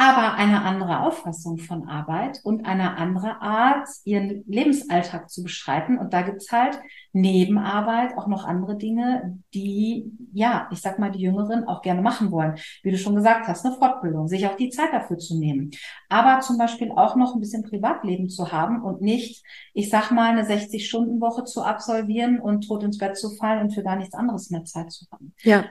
aber 0.00 0.32
eine 0.32 0.62
andere 0.62 1.00
Auffassung 1.00 1.58
von 1.58 1.86
Arbeit 1.86 2.40
und 2.42 2.64
eine 2.64 2.96
andere 2.96 3.42
Art, 3.42 3.86
ihren 4.04 4.42
Lebensalltag 4.46 5.28
zu 5.28 5.42
beschreiten. 5.42 5.98
Und 5.98 6.14
da 6.14 6.22
gibt's 6.22 6.50
halt 6.50 6.80
neben 7.12 7.58
Arbeit 7.58 8.16
auch 8.16 8.26
noch 8.26 8.46
andere 8.46 8.78
Dinge, 8.78 9.38
die, 9.52 10.10
ja, 10.32 10.68
ich 10.72 10.80
sag 10.80 10.98
mal, 10.98 11.10
die 11.10 11.20
Jüngeren 11.20 11.68
auch 11.68 11.82
gerne 11.82 12.00
machen 12.00 12.30
wollen. 12.30 12.54
Wie 12.82 12.92
du 12.92 12.96
schon 12.96 13.14
gesagt 13.14 13.46
hast, 13.46 13.66
eine 13.66 13.74
Fortbildung, 13.74 14.26
sich 14.26 14.46
auch 14.46 14.56
die 14.56 14.70
Zeit 14.70 14.90
dafür 14.90 15.18
zu 15.18 15.38
nehmen. 15.38 15.70
Aber 16.08 16.40
zum 16.40 16.56
Beispiel 16.56 16.90
auch 16.92 17.14
noch 17.14 17.34
ein 17.34 17.40
bisschen 17.40 17.64
Privatleben 17.64 18.30
zu 18.30 18.50
haben 18.52 18.82
und 18.82 19.02
nicht, 19.02 19.44
ich 19.74 19.90
sag 19.90 20.12
mal, 20.12 20.30
eine 20.30 20.48
60-Stunden-Woche 20.48 21.44
zu 21.44 21.62
absolvieren 21.62 22.40
und 22.40 22.66
tot 22.66 22.84
ins 22.84 22.96
Bett 22.96 23.18
zu 23.18 23.36
fallen 23.36 23.64
und 23.64 23.74
für 23.74 23.82
gar 23.82 23.96
nichts 23.96 24.14
anderes 24.14 24.48
mehr 24.48 24.64
Zeit 24.64 24.90
zu 24.92 25.04
haben. 25.12 25.34
Ja 25.42 25.66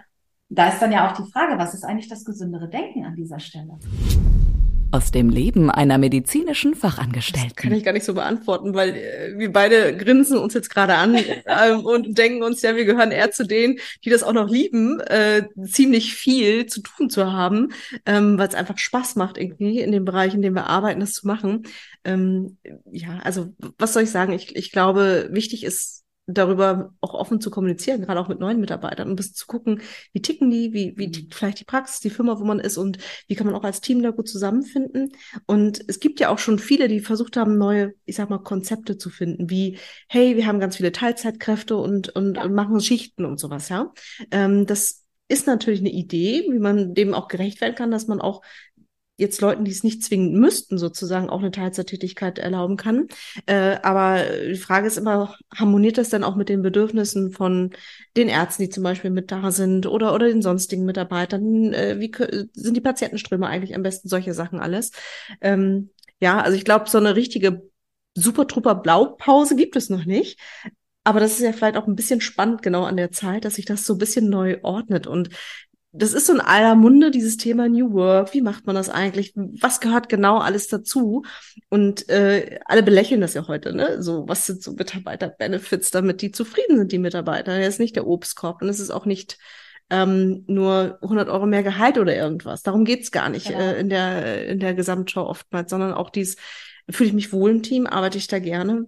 da 0.50 0.70
ist 0.70 0.80
dann 0.80 0.92
ja 0.92 1.10
auch 1.10 1.16
die 1.16 1.30
Frage, 1.32 1.58
was 1.58 1.74
ist 1.74 1.84
eigentlich 1.84 2.10
das 2.10 2.26
gesündere 2.26 2.70
Denken 2.70 3.06
an 3.06 3.16
dieser 3.16 3.40
Stelle? 3.40 3.78
aus 4.92 5.12
dem 5.12 5.30
Leben 5.30 5.70
einer 5.70 5.98
medizinischen 5.98 6.74
Fachangestellten. 6.74 7.54
Das 7.56 7.64
kann 7.64 7.74
ich 7.74 7.84
gar 7.84 7.92
nicht 7.92 8.06
so 8.06 8.16
beantworten, 8.16 8.74
weil 8.74 8.96
äh, 8.96 9.38
wir 9.38 9.52
beide 9.52 9.96
grinsen 9.96 10.38
uns 10.38 10.54
jetzt 10.54 10.70
gerade 10.70 10.96
an 10.96 11.16
äh, 11.46 11.74
und 11.74 12.18
denken 12.18 12.44
uns, 12.44 12.62
ja, 12.62 12.76
wir 12.76 12.86
gehören 12.86 13.12
eher 13.12 13.32
zu 13.32 13.46
denen, 13.46 13.78
die 14.04 14.10
das 14.10 14.24
auch 14.24 14.34
noch 14.34 14.50
lieben, 14.50 15.00
äh, 15.02 15.44
ziemlich 15.64 16.16
viel 16.16 16.66
zu 16.66 16.82
tun 16.82 17.10
zu 17.10 17.32
haben, 17.32 17.70
ähm, 18.06 18.40
weil 18.40 18.48
es 18.48 18.56
einfach 18.56 18.78
Spaß 18.78 19.16
macht, 19.16 19.38
irgendwie 19.38 19.80
in 19.80 19.92
dem 19.92 20.06
Bereich, 20.06 20.34
in 20.34 20.42
dem 20.42 20.56
wir 20.56 20.66
arbeiten, 20.66 21.02
das 21.02 21.14
zu 21.14 21.28
machen. 21.28 21.68
Ähm, 22.04 22.58
ja, 22.92 23.20
also 23.24 23.54
was 23.78 23.94
soll 23.94 24.04
ich 24.04 24.12
sagen? 24.12 24.34
Ich, 24.34 24.56
ich 24.56 24.72
glaube, 24.72 25.30
wichtig 25.32 25.64
ist 25.64 26.04
darüber 26.34 26.94
auch 27.02 27.14
offen 27.14 27.42
zu 27.42 27.50
kommunizieren, 27.50 28.02
gerade 28.02 28.20
auch 28.20 28.28
mit 28.28 28.40
neuen 28.40 28.60
Mitarbeitern 28.60 29.08
und 29.08 29.14
ein 29.14 29.16
bisschen 29.16 29.36
zu 29.36 29.48
gucken, 29.48 29.82
wie 30.14 30.22
ticken 30.22 30.50
die, 30.50 30.74
wie, 30.74 30.94
wie 30.98 31.12
tickt 31.12 31.34
vielleicht 31.34 31.60
die 31.60 31.66
Praxis, 31.66 32.00
die 32.00 32.10
Firma, 32.10 32.40
wo 32.40 32.44
man 32.44 32.60
ist 32.60 32.78
und 32.78 32.98
wie 33.28 33.36
kann 33.36 33.48
man 33.48 33.56
auch 33.56 33.64
als 33.64 33.82
Team 33.82 34.02
da 34.02 34.12
gut 34.12 34.28
zusammenfinden. 34.28 35.12
Und 35.46 35.84
es 35.88 36.00
gibt 36.00 36.20
ja 36.20 36.30
auch 36.30 36.40
schon 36.40 36.60
viele, 36.60 36.88
die 36.88 37.00
versucht 37.00 37.38
haben, 37.38 37.58
neue, 37.58 37.94
ich 38.06 38.16
sag 38.16 38.30
mal, 38.30 38.40
Konzepte 38.40 38.98
zu 38.98 39.10
finden, 39.10 39.50
wie, 39.50 39.78
hey, 40.08 40.36
wir 40.36 40.46
haben 40.46 40.60
ganz 40.60 40.78
viele 40.78 40.92
Teilzeitkräfte 40.92 41.76
und, 41.76 42.10
und, 42.10 42.38
ja. 42.38 42.44
und 42.44 42.54
machen 42.54 42.80
Schichten 42.80 43.26
und 43.26 43.40
sowas, 43.40 43.70
ja. 43.70 43.92
Ähm, 44.32 44.66
das 44.66 45.06
ist 45.30 45.46
natürlich 45.46 45.80
eine 45.80 45.92
Idee, 45.92 46.46
wie 46.50 46.60
man 46.60 46.96
dem 46.96 47.14
auch 47.14 47.28
gerecht 47.28 47.62
werden 47.62 47.76
kann, 47.76 47.92
dass 47.92 48.08
man 48.08 48.20
auch 48.20 48.42
jetzt 49.20 49.42
Leuten, 49.42 49.66
die 49.66 49.72
es 49.72 49.84
nicht 49.84 50.04
zwingen 50.04 50.40
müssten, 50.40 50.78
sozusagen 50.78 51.30
auch 51.30 51.40
eine 51.40 51.52
Teilzeittätigkeit 51.52 52.40
erlauben 52.40 52.78
kann. 52.78 53.08
Äh, 53.46 53.78
aber 53.84 54.24
die 54.48 54.56
Frage 54.56 54.88
ist 54.88 54.98
immer, 54.98 55.36
harmoniert 55.54 55.98
das 55.98 56.10
dann 56.10 56.24
auch 56.24 56.36
mit 56.36 56.50
den 56.50 56.62
Bedürfnissen 56.62 57.32
von 57.32 57.72
den 58.16 58.30
Ärzten, 58.30 58.64
die 58.64 58.70
zum 58.70 58.84
Beispiel 58.84 59.12
mit 59.12 59.32
da 59.32 59.52
sind 59.52 59.86
oder, 59.86 60.14
oder 60.14 60.28
den 60.28 60.42
sonstigen 60.42 60.86
Mitarbeitern? 60.86 61.74
Äh, 61.74 62.00
wie 62.00 62.12
sind 62.54 62.78
die 62.78 62.82
Patientenströme 62.82 63.48
eigentlich 63.48 63.76
am 63.76 63.84
besten? 63.84 64.08
Solche 64.10 64.34
Sachen 64.34 64.60
alles. 64.60 64.92
Ähm, 65.42 65.92
ja, 66.22 66.42
also 66.42 66.58
ich 66.58 66.66
glaube, 66.66 66.90
so 66.90 66.98
eine 66.98 67.16
richtige 67.16 67.70
Super-Trupper 68.16 68.76
Blaupause 68.76 69.56
gibt 69.56 69.76
es 69.76 69.90
noch 69.90 70.06
nicht. 70.06 70.40
Aber 71.04 71.20
das 71.20 71.34
ist 71.34 71.42
ja 71.42 71.54
vielleicht 71.54 71.78
auch 71.78 71.88
ein 71.88 71.96
bisschen 71.96 72.22
spannend 72.22 72.62
genau 72.62 72.84
an 72.84 72.98
der 72.98 73.12
Zeit, 73.12 73.46
dass 73.46 73.56
sich 73.56 73.66
das 73.66 73.86
so 73.86 73.94
ein 73.94 74.00
bisschen 74.00 74.30
neu 74.30 74.60
ordnet. 74.64 75.08
Und 75.08 75.30
das 75.92 76.14
ist 76.14 76.28
so 76.28 76.34
in 76.34 76.42
aller 76.42 76.76
Munde, 76.76 77.10
dieses 77.10 77.38
Thema 77.38 77.68
New 77.68 77.94
Work. 77.94 78.34
Wie 78.34 78.42
macht 78.42 78.68
man 78.68 78.76
das 78.76 78.90
eigentlich? 78.90 79.34
Was 79.36 79.80
gehört 79.80 80.08
genau 80.08 80.38
alles 80.38 80.68
dazu? 80.68 81.24
Und 81.70 82.08
äh, 82.10 82.60
alle 82.66 82.84
belächeln 82.84 83.22
das 83.22 83.34
ja 83.34 83.48
heute, 83.48 83.74
ne? 83.74 84.02
So, 84.04 84.28
was 84.28 84.46
sind 84.46 84.62
so 84.62 84.74
Mitarbeiter-Benefits, 84.74 85.90
damit 85.90 86.22
die 86.22 86.32
zufrieden 86.32 86.78
sind, 86.78 86.92
die 86.92 87.00
Mitarbeiter? 87.00 87.58
Das 87.58 87.68
ist 87.68 87.80
nicht 87.80 87.96
der 87.96 88.06
Obstkorb 88.06 88.62
und 88.62 88.70
es 88.70 88.80
ist 88.80 88.92
auch 88.92 89.08
nicht 89.08 89.40
ähm, 89.90 90.44
nur 90.46 91.00
100 91.02 91.28
Euro 91.28 91.48
mehr 91.48 91.64
Gehalt 91.64 91.98
oder 91.98 92.16
irgendwas. 92.16 92.62
Darum 92.62 92.86
geht's 92.86 93.12
gar 93.12 93.30
nicht 93.30 93.48
genau. 93.48 93.60
äh, 93.60 93.80
in 93.80 93.90
der 93.90 94.48
in 94.48 94.60
der 94.60 94.76
Gesamtschau 94.76 95.28
oftmals, 95.28 95.72
sondern 95.72 95.94
auch 95.94 96.12
dies, 96.12 96.36
fühle 96.88 97.10
ich 97.10 97.16
mich 97.16 97.34
wohl 97.34 97.50
im 97.50 97.64
Team, 97.64 97.88
arbeite 97.88 98.20
ich 98.20 98.28
da 98.28 98.38
gerne, 98.38 98.86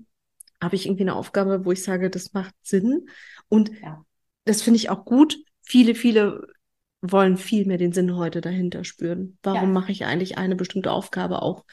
habe 0.61 0.75
ich 0.75 0.85
irgendwie 0.85 1.03
eine 1.03 1.15
Aufgabe, 1.15 1.65
wo 1.65 1.71
ich 1.71 1.83
sage, 1.83 2.11
das 2.11 2.33
macht 2.33 2.53
Sinn 2.61 3.07
und 3.49 3.71
ja. 3.81 4.05
das 4.45 4.61
finde 4.61 4.77
ich 4.77 4.91
auch 4.91 5.03
gut. 5.03 5.37
Viele, 5.63 5.95
viele 5.95 6.47
wollen 7.01 7.37
viel 7.37 7.65
mehr 7.65 7.77
den 7.77 7.93
Sinn 7.93 8.15
heute 8.15 8.41
dahinter 8.41 8.83
spüren. 8.83 9.37
Warum 9.43 9.69
ja. 9.69 9.79
mache 9.79 9.91
ich 9.91 10.05
eigentlich 10.05 10.37
eine 10.37 10.55
bestimmte 10.55 10.91
Aufgabe 10.91 11.41
auch? 11.41 11.65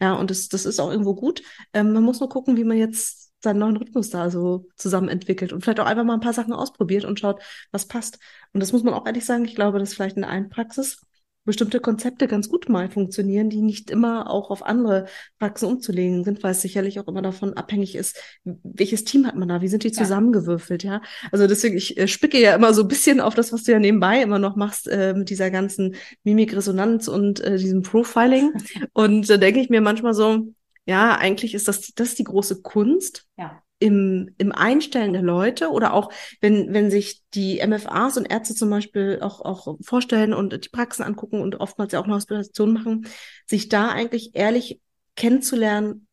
Ja, 0.00 0.14
und 0.14 0.30
das, 0.30 0.48
das 0.48 0.66
ist 0.66 0.80
auch 0.80 0.90
irgendwo 0.90 1.14
gut. 1.14 1.42
Ähm, 1.72 1.92
man 1.92 2.02
muss 2.02 2.20
nur 2.20 2.28
gucken, 2.28 2.56
wie 2.56 2.64
man 2.64 2.76
jetzt 2.76 3.32
seinen 3.42 3.58
neuen 3.58 3.76
Rhythmus 3.76 4.10
da 4.10 4.30
so 4.30 4.68
zusammen 4.76 5.08
entwickelt 5.08 5.52
und 5.52 5.62
vielleicht 5.62 5.80
auch 5.80 5.86
einfach 5.86 6.04
mal 6.04 6.14
ein 6.14 6.20
paar 6.20 6.32
Sachen 6.32 6.52
ausprobiert 6.52 7.04
und 7.04 7.20
schaut, 7.20 7.42
was 7.70 7.86
passt. 7.86 8.18
Und 8.52 8.60
das 8.60 8.72
muss 8.72 8.82
man 8.82 8.94
auch 8.94 9.06
ehrlich 9.06 9.24
sagen, 9.24 9.44
ich 9.44 9.54
glaube, 9.54 9.78
das 9.78 9.94
vielleicht 9.94 10.16
in 10.16 10.22
der 10.22 10.30
einen 10.30 10.48
Praxis 10.48 11.05
bestimmte 11.46 11.80
Konzepte 11.80 12.28
ganz 12.28 12.48
gut 12.50 12.68
mal 12.68 12.90
funktionieren, 12.90 13.48
die 13.48 13.62
nicht 13.62 13.90
immer 13.90 14.28
auch 14.28 14.50
auf 14.50 14.66
andere 14.66 15.06
Praxen 15.38 15.68
umzulegen 15.68 16.24
sind, 16.24 16.42
weil 16.42 16.50
es 16.50 16.60
sicherlich 16.60 17.00
auch 17.00 17.08
immer 17.08 17.22
davon 17.22 17.54
abhängig 17.54 17.94
ist, 17.94 18.20
welches 18.44 19.04
Team 19.04 19.26
hat 19.26 19.36
man 19.36 19.48
da, 19.48 19.62
wie 19.62 19.68
sind 19.68 19.84
die 19.84 19.92
zusammengewürfelt, 19.92 20.82
ja. 20.82 21.00
Also 21.32 21.46
deswegen, 21.46 21.76
ich 21.76 21.96
äh, 21.96 22.08
spicke 22.08 22.38
ja 22.40 22.54
immer 22.54 22.74
so 22.74 22.82
ein 22.82 22.88
bisschen 22.88 23.20
auf 23.20 23.34
das, 23.34 23.52
was 23.52 23.62
du 23.62 23.72
ja 23.72 23.78
nebenbei 23.78 24.20
immer 24.20 24.38
noch 24.38 24.56
machst, 24.56 24.88
äh, 24.88 25.14
mit 25.14 25.30
dieser 25.30 25.50
ganzen 25.50 25.94
Mimikresonanz 26.24 27.08
und 27.08 27.40
äh, 27.40 27.56
diesem 27.56 27.82
Profiling. 27.82 28.52
und 28.92 29.30
da 29.30 29.38
denke 29.38 29.60
ich 29.60 29.70
mir 29.70 29.80
manchmal 29.80 30.12
so, 30.12 30.52
ja, 30.84 31.16
eigentlich 31.16 31.54
ist 31.54 31.68
das, 31.68 31.92
das 31.94 32.08
ist 32.08 32.18
die 32.18 32.24
große 32.24 32.60
Kunst. 32.62 33.24
Ja 33.38 33.62
im, 33.78 34.34
im 34.38 34.52
Einstellen 34.52 35.12
der 35.12 35.22
Leute 35.22 35.70
oder 35.70 35.92
auch 35.92 36.10
wenn, 36.40 36.72
wenn 36.72 36.90
sich 36.90 37.22
die 37.34 37.60
MFAs 37.66 38.16
und 38.16 38.30
Ärzte 38.30 38.54
zum 38.54 38.70
Beispiel 38.70 39.18
auch, 39.20 39.40
auch 39.40 39.76
vorstellen 39.82 40.32
und 40.32 40.64
die 40.64 40.68
Praxen 40.70 41.02
angucken 41.02 41.40
und 41.40 41.60
oftmals 41.60 41.92
ja 41.92 42.00
auch 42.00 42.04
eine 42.04 42.14
Hospitation 42.14 42.72
machen, 42.72 43.06
sich 43.46 43.68
da 43.68 43.88
eigentlich 43.88 44.34
ehrlich 44.34 44.80
kennenzulernen 45.14 46.06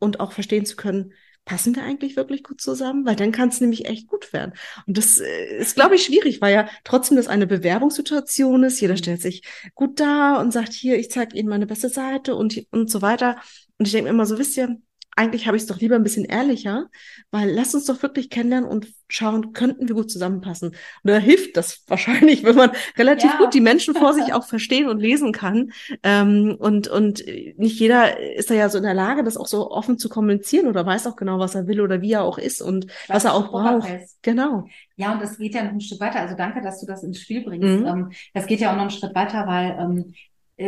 und 0.00 0.20
auch 0.20 0.32
verstehen 0.32 0.66
zu 0.66 0.76
können, 0.76 1.12
passen 1.44 1.74
wir 1.74 1.82
eigentlich 1.82 2.14
wirklich 2.16 2.42
gut 2.44 2.60
zusammen? 2.60 3.06
Weil 3.06 3.16
dann 3.16 3.32
kann 3.32 3.48
es 3.48 3.60
nämlich 3.60 3.86
echt 3.86 4.06
gut 4.06 4.32
werden. 4.32 4.52
Und 4.86 4.98
das 4.98 5.18
äh, 5.18 5.56
ist, 5.58 5.76
glaube 5.76 5.94
ich, 5.94 6.04
schwierig, 6.04 6.40
weil 6.40 6.54
ja 6.54 6.68
trotzdem 6.84 7.16
das 7.16 7.26
eine 7.26 7.46
Bewerbungssituation 7.46 8.64
ist. 8.64 8.80
Jeder 8.80 8.96
stellt 8.96 9.22
sich 9.22 9.42
gut 9.74 9.98
da 9.98 10.38
und 10.40 10.52
sagt, 10.52 10.72
hier, 10.74 10.98
ich 10.98 11.10
zeige 11.10 11.36
Ihnen 11.36 11.48
meine 11.48 11.66
beste 11.66 11.88
Seite 11.88 12.36
und, 12.36 12.66
und 12.70 12.90
so 12.90 13.00
weiter. 13.02 13.36
Und 13.78 13.86
ich 13.86 13.92
denke 13.92 14.04
mir 14.04 14.14
immer 14.14 14.26
so, 14.26 14.38
wisst 14.38 14.56
ihr, 14.58 14.76
eigentlich 15.18 15.48
habe 15.48 15.56
ich 15.56 15.64
es 15.64 15.66
doch 15.66 15.80
lieber 15.80 15.96
ein 15.96 16.04
bisschen 16.04 16.24
ehrlicher, 16.24 16.86
weil 17.32 17.50
lass 17.50 17.74
uns 17.74 17.86
doch 17.86 18.00
wirklich 18.02 18.30
kennenlernen 18.30 18.70
und 18.70 18.94
schauen, 19.08 19.52
könnten 19.52 19.88
wir 19.88 19.96
gut 19.96 20.12
zusammenpassen. 20.12 20.68
Und 20.68 20.76
da 21.02 21.16
hilft 21.16 21.56
das 21.56 21.82
wahrscheinlich, 21.88 22.44
wenn 22.44 22.54
man 22.54 22.70
relativ 22.96 23.32
ja. 23.32 23.38
gut 23.38 23.52
die 23.52 23.60
Menschen 23.60 23.94
vor 23.94 24.14
sich 24.14 24.32
auch 24.32 24.46
verstehen 24.46 24.88
und 24.88 25.00
lesen 25.00 25.32
kann. 25.32 25.72
Ähm, 26.04 26.56
und, 26.58 26.86
und 26.86 27.24
nicht 27.56 27.80
jeder 27.80 28.20
ist 28.36 28.50
da 28.50 28.54
ja 28.54 28.68
so 28.68 28.78
in 28.78 28.84
der 28.84 28.94
Lage, 28.94 29.24
das 29.24 29.36
auch 29.36 29.48
so 29.48 29.72
offen 29.72 29.98
zu 29.98 30.08
kommunizieren 30.08 30.68
oder 30.68 30.86
weiß 30.86 31.08
auch 31.08 31.16
genau, 31.16 31.40
was 31.40 31.56
er 31.56 31.66
will 31.66 31.80
oder 31.80 32.00
wie 32.00 32.12
er 32.12 32.22
auch 32.22 32.38
ist 32.38 32.62
und 32.62 32.86
was, 33.08 33.16
was 33.16 33.24
er 33.24 33.34
auch 33.34 33.50
braucht. 33.50 33.88
Genau. 34.22 34.68
Ja, 34.94 35.12
und 35.14 35.20
das 35.20 35.36
geht 35.36 35.54
ja 35.54 35.64
noch 35.64 35.72
ein 35.72 35.80
Stück 35.80 36.00
weiter. 36.00 36.20
Also 36.20 36.36
danke, 36.36 36.60
dass 36.60 36.80
du 36.80 36.86
das 36.86 37.02
ins 37.02 37.20
Spiel 37.20 37.42
bringst. 37.42 37.80
Mhm. 37.80 37.86
Ähm, 37.86 38.12
das 38.34 38.46
geht 38.46 38.60
ja 38.60 38.70
auch 38.70 38.76
noch 38.76 38.82
einen 38.82 38.90
Schritt 38.90 39.16
weiter, 39.16 39.48
weil 39.48 39.76
ähm, 39.80 40.14
äh, 40.14 40.14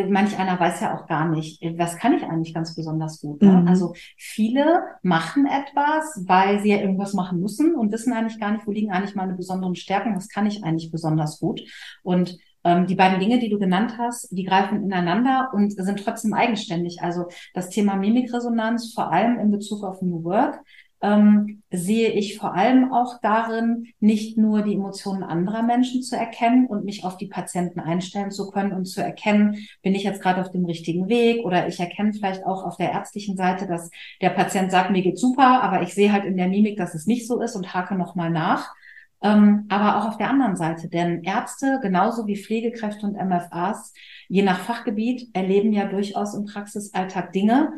manch 0.09 0.39
einer 0.39 0.59
weiß 0.59 0.81
ja 0.81 0.97
auch 0.97 1.07
gar 1.07 1.29
nicht, 1.29 1.63
äh, 1.63 1.77
was 1.77 1.97
kann 1.97 2.15
ich 2.15 2.23
eigentlich 2.23 2.55
ganz 2.55 2.75
besonders 2.75 3.21
gut. 3.21 3.43
Ne? 3.43 3.53
Mhm. 3.53 3.69
Also 3.69 3.95
viele 4.17 4.83
machen 5.03 5.47
etwas, 5.47 6.25
weil 6.27 6.61
sie 6.61 6.71
ja 6.71 6.79
irgendwas 6.79 7.13
machen 7.13 7.41
müssen 7.41 7.75
und 7.75 7.93
wissen 7.93 8.13
eigentlich 8.13 8.39
gar 8.39 8.53
nicht, 8.53 8.67
wo 8.67 8.71
liegen 8.71 8.93
eigentlich 8.93 9.17
meine 9.17 9.35
besonderen 9.35 9.75
Stärken, 9.75 10.15
was 10.15 10.29
kann 10.29 10.47
ich 10.47 10.63
eigentlich 10.63 10.91
besonders 10.91 11.41
gut. 11.41 11.63
Und 12.03 12.39
ähm, 12.63 12.87
die 12.87 12.95
beiden 12.95 13.21
Dinge, 13.21 13.39
die 13.39 13.49
du 13.49 13.59
genannt 13.59 13.95
hast, 13.99 14.29
die 14.31 14.45
greifen 14.45 14.83
ineinander 14.83 15.51
und 15.55 15.73
sind 15.73 16.05
trotzdem 16.05 16.35
eigenständig. 16.35 17.03
Also 17.03 17.27
das 17.55 17.71
Thema 17.71 17.97
Mimikresonanz, 17.97 18.93
vor 18.95 19.11
allem 19.13 19.39
in 19.39 19.51
Bezug 19.51 19.83
auf 19.83 20.03
New 20.03 20.25
Work, 20.25 20.61
ähm, 21.03 21.63
sehe 21.71 22.11
ich 22.11 22.39
vor 22.39 22.55
allem 22.55 22.93
auch 22.93 23.21
darin, 23.23 23.87
nicht 24.01 24.37
nur 24.37 24.63
die 24.63 24.75
Emotionen 24.75 25.23
anderer 25.23 25.63
Menschen 25.63 26.03
zu 26.03 26.17
erkennen 26.17 26.67
und 26.67 26.85
mich 26.85 27.05
auf 27.05 27.17
die 27.17 27.29
Patienten 27.29 27.81
einstellen 27.81 28.31
zu 28.31 28.51
können 28.51 28.73
und 28.73 28.87
zu 28.87 29.03
erkennen, 29.03 29.57
bin 29.83 29.95
ich 29.95 30.03
jetzt 30.03 30.21
gerade 30.21 30.41
auf 30.41 30.51
dem 30.51 30.67
richtigen 30.67 31.09
Weg 31.09 31.45
oder 31.45 31.69
ich 31.69 31.81
erkenne 31.81 32.13
vielleicht 32.13 32.45
auch 32.45 32.65
auf 32.65 32.77
der 32.77 32.93
ärztlichen 32.93 33.37
Seite, 33.37 33.67
dass 33.67 33.91
der 34.21 34.31
Patient 34.31 34.71
sagt, 34.71 34.91
mir 34.91 35.03
geht 35.03 35.19
super, 35.19 35.63
aber 35.63 35.83
ich 35.83 35.95
sehe 35.95 36.13
halt 36.13 36.25
in 36.25 36.37
der 36.37 36.49
Mimik, 36.49 36.77
dass 36.77 36.95
es 36.95 37.07
nicht 37.07 37.27
so 37.27 37.41
ist 37.41 37.57
und 37.57 37.73
hake 37.73 37.95
nochmal 37.95 38.31
nach. 38.31 38.75
Ähm, 39.23 39.67
aber 39.69 39.99
auch 39.99 40.09
auf 40.09 40.17
der 40.17 40.31
anderen 40.31 40.57
Seite, 40.57 40.89
denn 40.89 41.23
Ärzte 41.25 41.79
genauso 41.83 42.27
wie 42.27 42.43
Pflegekräfte 42.43 43.07
und 43.07 43.17
MFAs, 43.17 43.93
je 44.29 44.43
nach 44.43 44.61
Fachgebiet, 44.61 45.29
erleben 45.35 45.75
ja 45.75 45.85
durchaus 45.85 46.35
im 46.35 46.47
Praxisalltag 46.47 47.33
Dinge, 47.35 47.75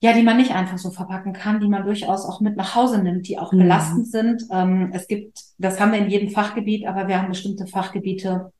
ja, 0.00 0.12
die 0.12 0.22
man 0.22 0.36
nicht 0.36 0.54
einfach 0.54 0.78
so 0.78 0.90
verpacken 0.90 1.32
kann, 1.32 1.60
die 1.60 1.68
man 1.68 1.84
durchaus 1.84 2.24
auch 2.24 2.40
mit 2.40 2.56
nach 2.56 2.74
Hause 2.74 3.02
nimmt, 3.02 3.26
die 3.26 3.38
auch 3.38 3.52
mhm. 3.52 3.58
belastend 3.58 4.06
sind. 4.08 4.44
Ähm, 4.52 4.90
es 4.92 5.08
gibt, 5.08 5.40
das 5.58 5.80
haben 5.80 5.92
wir 5.92 5.98
in 5.98 6.10
jedem 6.10 6.30
Fachgebiet, 6.30 6.86
aber 6.86 7.08
wir 7.08 7.18
haben 7.18 7.28
bestimmte 7.28 7.66
Fachgebiete, 7.66 8.52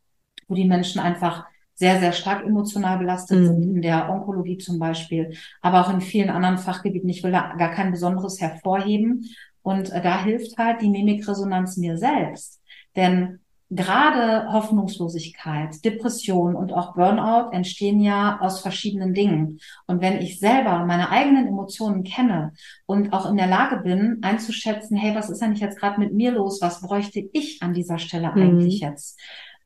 wo 0.49 0.55
die 0.55 0.67
Menschen 0.67 1.01
einfach 1.01 1.45
sehr, 1.75 2.01
sehr 2.01 2.13
stark 2.13 2.45
emotional 2.45 2.99
belastet 2.99 3.39
mhm. 3.39 3.47
sind, 3.47 3.63
in 3.77 3.83
der 3.83 4.11
Onkologie 4.11 4.59
zum 4.59 4.81
Beispiel, 4.81 5.33
aber 5.61 5.81
auch 5.81 5.93
in 5.93 6.01
vielen 6.01 6.29
anderen 6.29 6.59
Fachgebieten. 6.59 7.09
Ich 7.09 7.23
will 7.23 7.31
da 7.31 7.55
gar 7.57 7.71
kein 7.71 7.93
besonderes 7.93 8.41
hervorheben. 8.41 9.25
Und 9.63 9.93
äh, 9.93 10.03
da 10.03 10.25
hilft 10.25 10.59
halt 10.59 10.83
die 10.83 10.91
Mimikresonanz 10.91 11.77
mir 11.77 11.97
selbst. 11.99 12.61
Denn 12.97 13.39
gerade 13.71 14.51
Hoffnungslosigkeit, 14.53 15.85
Depression 15.85 16.55
und 16.55 16.73
auch 16.73 16.95
Burnout 16.95 17.51
entstehen 17.53 18.01
ja 18.01 18.39
aus 18.41 18.61
verschiedenen 18.61 19.13
Dingen. 19.13 19.61
Und 19.87 20.01
wenn 20.01 20.21
ich 20.21 20.39
selber 20.39 20.85
meine 20.87 21.11
eigenen 21.11 21.47
Emotionen 21.47 22.03
kenne 22.03 22.53
und 22.87 23.13
auch 23.13 23.29
in 23.29 23.37
der 23.37 23.47
Lage 23.47 23.83
bin, 23.83 24.19
einzuschätzen, 24.23 24.97
hey, 24.97 25.15
was 25.15 25.29
ist 25.29 25.43
eigentlich 25.43 25.61
jetzt 25.61 25.79
gerade 25.79 26.01
mit 26.01 26.15
mir 26.15 26.33
los? 26.33 26.63
Was 26.63 26.81
bräuchte 26.81 27.29
ich 27.33 27.63
an 27.63 27.75
dieser 27.75 27.99
Stelle 27.99 28.33
mhm. 28.35 28.43
eigentlich 28.43 28.81
jetzt? 28.81 29.21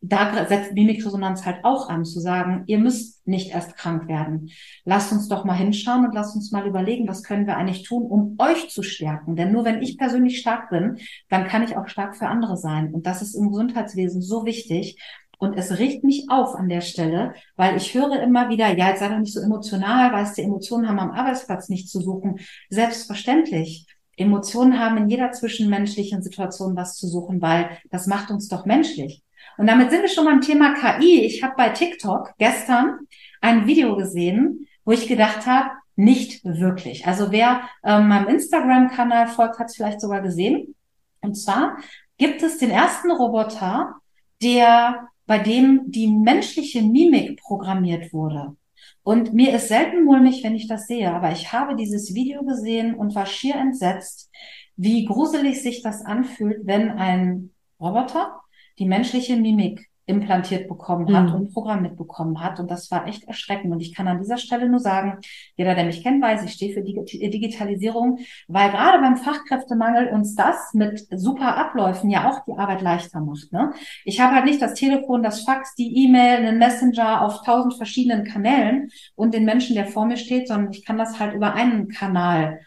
Da 0.04 0.46
setzt 0.46 0.74
Mimikresonanz 0.74 1.46
halt 1.46 1.64
auch 1.64 1.88
an, 1.88 2.04
zu 2.04 2.18
sagen, 2.18 2.64
ihr 2.66 2.78
müsst 2.78 3.24
nicht 3.26 3.52
erst 3.52 3.76
krank 3.76 4.08
werden. 4.08 4.50
Lasst 4.84 5.12
uns 5.12 5.28
doch 5.28 5.44
mal 5.44 5.54
hinschauen 5.54 6.04
und 6.04 6.12
lasst 6.12 6.34
uns 6.34 6.50
mal 6.50 6.66
überlegen, 6.66 7.06
was 7.06 7.22
können 7.22 7.46
wir 7.46 7.56
eigentlich 7.56 7.84
tun, 7.84 8.02
um 8.02 8.34
euch 8.38 8.68
zu 8.68 8.82
stärken. 8.82 9.36
Denn 9.36 9.52
nur 9.52 9.64
wenn 9.64 9.80
ich 9.80 9.96
persönlich 9.96 10.40
stark 10.40 10.70
bin, 10.70 10.98
dann 11.28 11.46
kann 11.46 11.62
ich 11.62 11.76
auch 11.76 11.86
stark 11.86 12.16
für 12.16 12.26
andere 12.26 12.56
sein. 12.56 12.92
Und 12.92 13.06
das 13.06 13.22
ist 13.22 13.36
im 13.36 13.50
Gesundheitswesen 13.50 14.22
so 14.22 14.44
wichtig. 14.44 14.98
Und 15.38 15.54
es 15.54 15.78
riecht 15.78 16.02
mich 16.02 16.26
auf 16.28 16.56
an 16.56 16.68
der 16.68 16.80
Stelle, 16.80 17.34
weil 17.54 17.76
ich 17.76 17.94
höre 17.94 18.20
immer 18.22 18.48
wieder, 18.48 18.76
ja, 18.76 18.88
jetzt 18.88 19.00
sei 19.00 19.08
doch 19.08 19.18
nicht 19.18 19.32
so 19.32 19.40
emotional, 19.40 20.12
weißt 20.12 20.38
du, 20.38 20.42
Emotionen 20.42 20.88
haben 20.88 20.98
am 20.98 21.12
Arbeitsplatz 21.12 21.68
nicht 21.68 21.88
zu 21.88 22.00
suchen. 22.00 22.40
Selbstverständlich. 22.70 23.86
Emotionen 24.16 24.80
haben 24.80 24.96
in 24.98 25.08
jeder 25.08 25.30
zwischenmenschlichen 25.30 26.22
Situation 26.22 26.76
was 26.76 26.96
zu 26.96 27.06
suchen, 27.06 27.40
weil 27.40 27.70
das 27.90 28.08
macht 28.08 28.30
uns 28.30 28.48
doch 28.48 28.66
menschlich. 28.66 29.21
Und 29.58 29.66
damit 29.66 29.90
sind 29.90 30.02
wir 30.02 30.08
schon 30.08 30.24
beim 30.24 30.40
Thema 30.40 30.74
KI. 30.74 31.20
Ich 31.24 31.42
habe 31.42 31.54
bei 31.56 31.68
TikTok 31.70 32.34
gestern 32.38 33.00
ein 33.40 33.66
Video 33.66 33.96
gesehen, 33.96 34.66
wo 34.84 34.92
ich 34.92 35.06
gedacht 35.06 35.46
habe, 35.46 35.70
nicht 35.94 36.44
wirklich. 36.44 37.06
Also 37.06 37.30
wer 37.32 37.68
ähm, 37.84 38.08
meinem 38.08 38.28
Instagram-Kanal 38.28 39.28
folgt, 39.28 39.58
hat 39.58 39.66
es 39.66 39.76
vielleicht 39.76 40.00
sogar 40.00 40.22
gesehen. 40.22 40.74
Und 41.20 41.34
zwar 41.34 41.76
gibt 42.16 42.42
es 42.42 42.58
den 42.58 42.70
ersten 42.70 43.10
Roboter, 43.10 43.96
der 44.42 45.08
bei 45.26 45.38
dem 45.38 45.90
die 45.90 46.08
menschliche 46.08 46.82
Mimik 46.82 47.40
programmiert 47.40 48.12
wurde. 48.12 48.56
Und 49.02 49.32
mir 49.32 49.54
ist 49.54 49.68
selten 49.68 50.04
mulmig, 50.04 50.42
wenn 50.44 50.54
ich 50.54 50.68
das 50.68 50.86
sehe, 50.86 51.12
aber 51.12 51.32
ich 51.32 51.52
habe 51.52 51.76
dieses 51.76 52.14
Video 52.14 52.44
gesehen 52.44 52.94
und 52.94 53.14
war 53.14 53.26
schier 53.26 53.56
entsetzt, 53.56 54.30
wie 54.76 55.04
gruselig 55.04 55.62
sich 55.62 55.82
das 55.82 56.04
anfühlt, 56.04 56.66
wenn 56.66 56.90
ein 56.90 57.50
Roboter 57.80 58.41
die 58.82 58.88
menschliche 58.88 59.36
Mimik 59.36 59.88
implantiert 60.06 60.68
bekommen 60.68 61.14
hat 61.16 61.28
mhm. 61.28 61.34
und 61.34 61.52
programmiert 61.52 61.96
bekommen 61.96 62.42
hat. 62.42 62.58
Und 62.58 62.68
das 62.68 62.90
war 62.90 63.06
echt 63.06 63.22
erschreckend. 63.28 63.72
Und 63.72 63.80
ich 63.80 63.94
kann 63.94 64.08
an 64.08 64.18
dieser 64.18 64.36
Stelle 64.36 64.68
nur 64.68 64.80
sagen, 64.80 65.18
jeder, 65.56 65.76
der 65.76 65.84
mich 65.84 66.02
kennt, 66.02 66.20
weiß, 66.20 66.42
ich 66.42 66.54
stehe 66.54 66.74
für 66.74 66.82
Digitalisierung, 66.82 68.18
weil 68.48 68.70
gerade 68.70 68.98
beim 68.98 69.16
Fachkräftemangel 69.16 70.08
uns 70.08 70.34
das 70.34 70.74
mit 70.74 71.06
super 71.12 71.56
Abläufen 71.56 72.10
ja 72.10 72.28
auch 72.28 72.44
die 72.44 72.58
Arbeit 72.58 72.82
leichter 72.82 73.20
macht. 73.20 73.52
Ne? 73.52 73.72
Ich 74.04 74.20
habe 74.20 74.34
halt 74.34 74.46
nicht 74.46 74.60
das 74.60 74.74
Telefon, 74.74 75.22
das 75.22 75.42
Fax, 75.42 75.76
die 75.76 76.04
E-Mail, 76.04 76.38
einen 76.38 76.58
Messenger 76.58 77.22
auf 77.22 77.44
tausend 77.44 77.74
verschiedenen 77.74 78.24
Kanälen 78.24 78.90
und 79.14 79.32
den 79.32 79.44
Menschen, 79.44 79.76
der 79.76 79.86
vor 79.86 80.06
mir 80.06 80.16
steht, 80.16 80.48
sondern 80.48 80.72
ich 80.72 80.84
kann 80.84 80.98
das 80.98 81.20
halt 81.20 81.34
über 81.34 81.54
einen 81.54 81.86
Kanal 81.88 82.58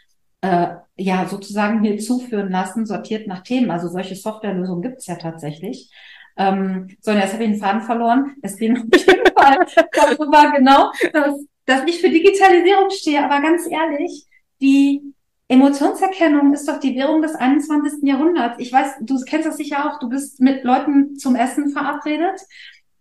äh, 0.45 0.75
ja 0.97 1.27
sozusagen 1.27 1.81
mir 1.81 1.97
zuführen 1.97 2.51
lassen, 2.51 2.85
sortiert 2.85 3.27
nach 3.27 3.43
Themen. 3.43 3.71
Also 3.71 3.87
solche 3.87 4.15
Softwarelösungen 4.15 4.81
gibt 4.81 4.99
es 4.99 5.07
ja 5.07 5.15
tatsächlich. 5.15 5.91
Ähm, 6.37 6.95
so, 7.01 7.11
und 7.11 7.17
jetzt 7.17 7.33
habe 7.33 7.43
ich 7.43 7.51
den 7.51 7.59
Faden 7.59 7.81
verloren. 7.81 8.35
Es 8.41 8.57
ging 8.57 8.77
auf 8.77 8.83
jeden 8.99 9.25
Fall 9.37 9.57
darüber, 9.91 10.51
genau, 10.55 10.91
dass, 11.13 11.35
dass 11.65 11.83
ich 11.87 11.99
für 11.99 12.09
Digitalisierung 12.09 12.89
stehe. 12.91 13.23
Aber 13.23 13.41
ganz 13.41 13.67
ehrlich, 13.69 14.25
die 14.61 15.01
Emotionserkennung 15.47 16.53
ist 16.53 16.67
doch 16.67 16.79
die 16.79 16.95
Währung 16.95 17.21
des 17.21 17.35
21. 17.35 18.03
Jahrhunderts. 18.03 18.59
Ich 18.59 18.71
weiß, 18.71 18.95
du 19.01 19.19
kennst 19.25 19.47
das 19.47 19.57
sicher 19.57 19.85
auch. 19.85 19.99
Du 19.99 20.09
bist 20.09 20.39
mit 20.41 20.63
Leuten 20.63 21.17
zum 21.17 21.35
Essen 21.35 21.69
verabredet 21.69 22.39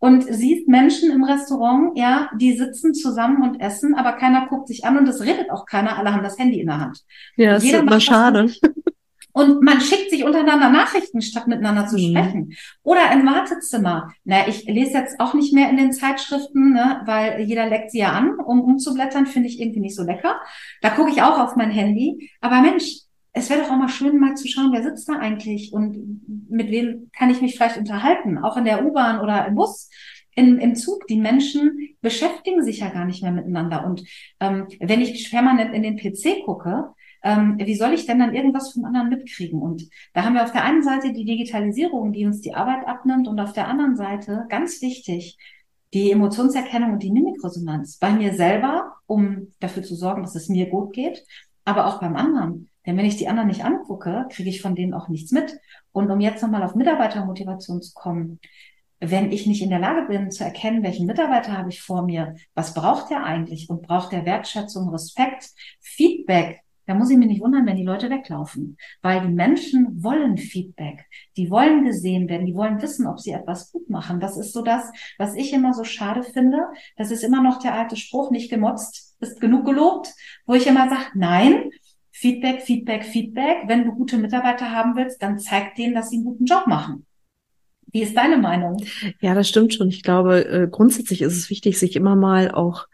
und 0.04 0.22
siehst 0.28 0.68
Menschen 0.68 1.10
im 1.10 1.24
Restaurant, 1.24 1.96
ja, 1.96 2.28
die 2.38 2.52
sitzen 2.52 2.92
zusammen 2.92 3.42
und 3.42 3.58
essen, 3.58 3.94
aber 3.94 4.12
keiner 4.12 4.48
guckt 4.48 4.68
sich 4.68 4.84
an 4.84 4.98
und 4.98 5.08
es 5.08 5.22
redet 5.22 5.50
auch 5.50 5.64
keiner. 5.64 5.96
Alle 5.96 6.12
haben 6.12 6.22
das 6.22 6.38
Handy 6.38 6.60
in 6.60 6.66
der 6.66 6.78
Hand. 6.78 6.98
Ja, 7.38 7.52
das 7.54 7.64
ist 7.64 7.72
immer 7.72 7.98
schade. 8.00 8.52
Und 9.32 9.62
man 9.62 9.80
schickt 9.80 10.10
sich 10.10 10.22
untereinander 10.22 10.68
Nachrichten, 10.68 11.22
statt 11.22 11.48
miteinander 11.48 11.86
zu 11.86 11.96
mhm. 11.96 12.10
sprechen. 12.10 12.52
Oder 12.82 13.12
im 13.12 13.24
Wartezimmer. 13.24 14.12
Na, 14.24 14.46
ich 14.46 14.66
lese 14.66 14.92
jetzt 14.92 15.18
auch 15.20 15.32
nicht 15.32 15.54
mehr 15.54 15.70
in 15.70 15.78
den 15.78 15.92
Zeitschriften, 15.92 16.74
ne, 16.74 17.00
weil 17.06 17.40
jeder 17.40 17.66
leckt 17.66 17.90
sie 17.90 18.00
ja 18.00 18.12
an, 18.12 18.38
um 18.38 18.60
umzublättern, 18.60 19.24
finde 19.24 19.48
ich 19.48 19.58
irgendwie 19.58 19.80
nicht 19.80 19.96
so 19.96 20.04
lecker. 20.04 20.38
Da 20.82 20.90
gucke 20.90 21.10
ich 21.10 21.22
auch 21.22 21.38
auf 21.40 21.56
mein 21.56 21.70
Handy. 21.70 22.30
Aber 22.42 22.60
Mensch, 22.60 23.03
es 23.36 23.50
wäre 23.50 23.62
doch 23.62 23.70
auch 23.70 23.76
mal 23.76 23.88
schön, 23.88 24.18
mal 24.18 24.36
zu 24.36 24.46
schauen, 24.46 24.70
wer 24.72 24.82
sitzt 24.82 25.08
da 25.08 25.14
eigentlich 25.14 25.72
und 25.72 26.22
mit 26.48 26.70
wem 26.70 27.10
kann 27.12 27.30
ich 27.30 27.42
mich 27.42 27.56
vielleicht 27.56 27.76
unterhalten, 27.76 28.38
auch 28.38 28.56
in 28.56 28.64
der 28.64 28.86
U-Bahn 28.86 29.20
oder 29.20 29.46
im 29.46 29.56
Bus. 29.56 29.90
In, 30.36 30.58
Im 30.58 30.74
Zug, 30.74 31.06
die 31.06 31.18
Menschen 31.18 31.96
beschäftigen 32.00 32.64
sich 32.64 32.80
ja 32.80 32.88
gar 32.88 33.04
nicht 33.04 33.22
mehr 33.22 33.30
miteinander. 33.30 33.84
Und 33.86 34.04
ähm, 34.40 34.66
wenn 34.80 35.00
ich 35.00 35.30
permanent 35.30 35.74
in 35.74 35.82
den 35.82 35.96
PC 35.96 36.44
gucke, 36.44 36.92
ähm, 37.22 37.56
wie 37.58 37.76
soll 37.76 37.92
ich 37.92 38.06
denn 38.06 38.18
dann 38.18 38.34
irgendwas 38.34 38.72
vom 38.72 38.84
anderen 38.84 39.10
mitkriegen? 39.10 39.62
Und 39.62 39.88
da 40.12 40.24
haben 40.24 40.34
wir 40.34 40.42
auf 40.42 40.52
der 40.52 40.64
einen 40.64 40.82
Seite 40.82 41.12
die 41.12 41.24
Digitalisierung, 41.24 42.12
die 42.12 42.26
uns 42.26 42.40
die 42.40 42.54
Arbeit 42.54 42.86
abnimmt 42.86 43.28
und 43.28 43.38
auf 43.40 43.52
der 43.52 43.68
anderen 43.68 43.96
Seite, 43.96 44.44
ganz 44.48 44.80
wichtig, 44.82 45.38
die 45.92 46.10
Emotionserkennung 46.10 46.94
und 46.94 47.02
die 47.02 47.12
Mimikresonanz 47.12 47.98
bei 47.98 48.10
mir 48.10 48.34
selber, 48.34 48.94
um 49.06 49.52
dafür 49.60 49.84
zu 49.84 49.94
sorgen, 49.94 50.22
dass 50.22 50.34
es 50.34 50.48
mir 50.48 50.68
gut 50.68 50.92
geht, 50.92 51.24
aber 51.64 51.86
auch 51.86 52.00
beim 52.00 52.16
anderen. 52.16 52.68
Denn 52.86 52.96
wenn 52.96 53.06
ich 53.06 53.16
die 53.16 53.28
anderen 53.28 53.48
nicht 53.48 53.64
angucke, 53.64 54.26
kriege 54.30 54.50
ich 54.50 54.60
von 54.62 54.74
denen 54.74 54.94
auch 54.94 55.08
nichts 55.08 55.32
mit. 55.32 55.58
Und 55.92 56.10
um 56.10 56.20
jetzt 56.20 56.42
nochmal 56.42 56.62
auf 56.62 56.74
Mitarbeitermotivation 56.74 57.82
zu 57.82 57.92
kommen, 57.94 58.40
wenn 59.00 59.32
ich 59.32 59.46
nicht 59.46 59.62
in 59.62 59.70
der 59.70 59.78
Lage 59.78 60.06
bin 60.08 60.30
zu 60.30 60.44
erkennen, 60.44 60.82
welchen 60.82 61.06
Mitarbeiter 61.06 61.56
habe 61.56 61.68
ich 61.68 61.82
vor 61.82 62.02
mir, 62.02 62.36
was 62.54 62.74
braucht 62.74 63.10
er 63.10 63.24
eigentlich 63.24 63.68
und 63.68 63.82
braucht 63.82 64.12
er 64.12 64.24
Wertschätzung, 64.24 64.88
Respekt, 64.88 65.50
Feedback, 65.80 66.60
da 66.86 66.94
muss 66.94 67.10
ich 67.10 67.16
mich 67.16 67.28
nicht 67.28 67.40
wundern, 67.40 67.64
wenn 67.66 67.76
die 67.76 67.84
Leute 67.84 68.10
weglaufen, 68.10 68.76
weil 69.00 69.22
die 69.22 69.32
Menschen 69.32 70.02
wollen 70.02 70.36
Feedback. 70.36 71.06
Die 71.36 71.50
wollen 71.50 71.84
gesehen 71.84 72.28
werden, 72.28 72.46
die 72.46 72.54
wollen 72.54 72.82
wissen, 72.82 73.06
ob 73.06 73.18
sie 73.18 73.32
etwas 73.32 73.72
gut 73.72 73.88
machen. 73.88 74.20
Das 74.20 74.36
ist 74.36 74.52
so 74.52 74.62
das, 74.62 74.92
was 75.16 75.34
ich 75.34 75.54
immer 75.54 75.72
so 75.72 75.84
schade 75.84 76.22
finde. 76.22 76.58
Das 76.96 77.10
ist 77.10 77.24
immer 77.24 77.42
noch 77.42 77.58
der 77.58 77.74
alte 77.74 77.96
Spruch, 77.96 78.30
nicht 78.30 78.50
gemotzt 78.50 79.16
ist 79.20 79.40
genug 79.40 79.64
gelobt, 79.64 80.12
wo 80.44 80.54
ich 80.54 80.66
immer 80.66 80.88
sage, 80.88 81.06
nein, 81.14 81.70
Feedback, 82.16 82.62
Feedback, 82.62 83.04
Feedback. 83.04 83.64
Wenn 83.66 83.84
du 83.84 83.92
gute 83.92 84.16
Mitarbeiter 84.18 84.70
haben 84.70 84.94
willst, 84.94 85.20
dann 85.20 85.40
zeig 85.40 85.74
denen, 85.74 85.96
dass 85.96 86.10
sie 86.10 86.16
einen 86.16 86.24
guten 86.24 86.44
Job 86.44 86.68
machen. 86.68 87.06
Wie 87.90 88.02
ist 88.02 88.16
deine 88.16 88.38
Meinung? 88.38 88.82
Ja, 89.20 89.34
das 89.34 89.48
stimmt 89.48 89.74
schon. 89.74 89.88
Ich 89.88 90.04
glaube, 90.04 90.46
äh, 90.46 90.68
grundsätzlich 90.70 91.22
ist 91.22 91.36
es 91.36 91.50
wichtig, 91.50 91.76
sich 91.76 91.96
immer 91.96 92.14
mal 92.14 92.52
auch 92.52 92.86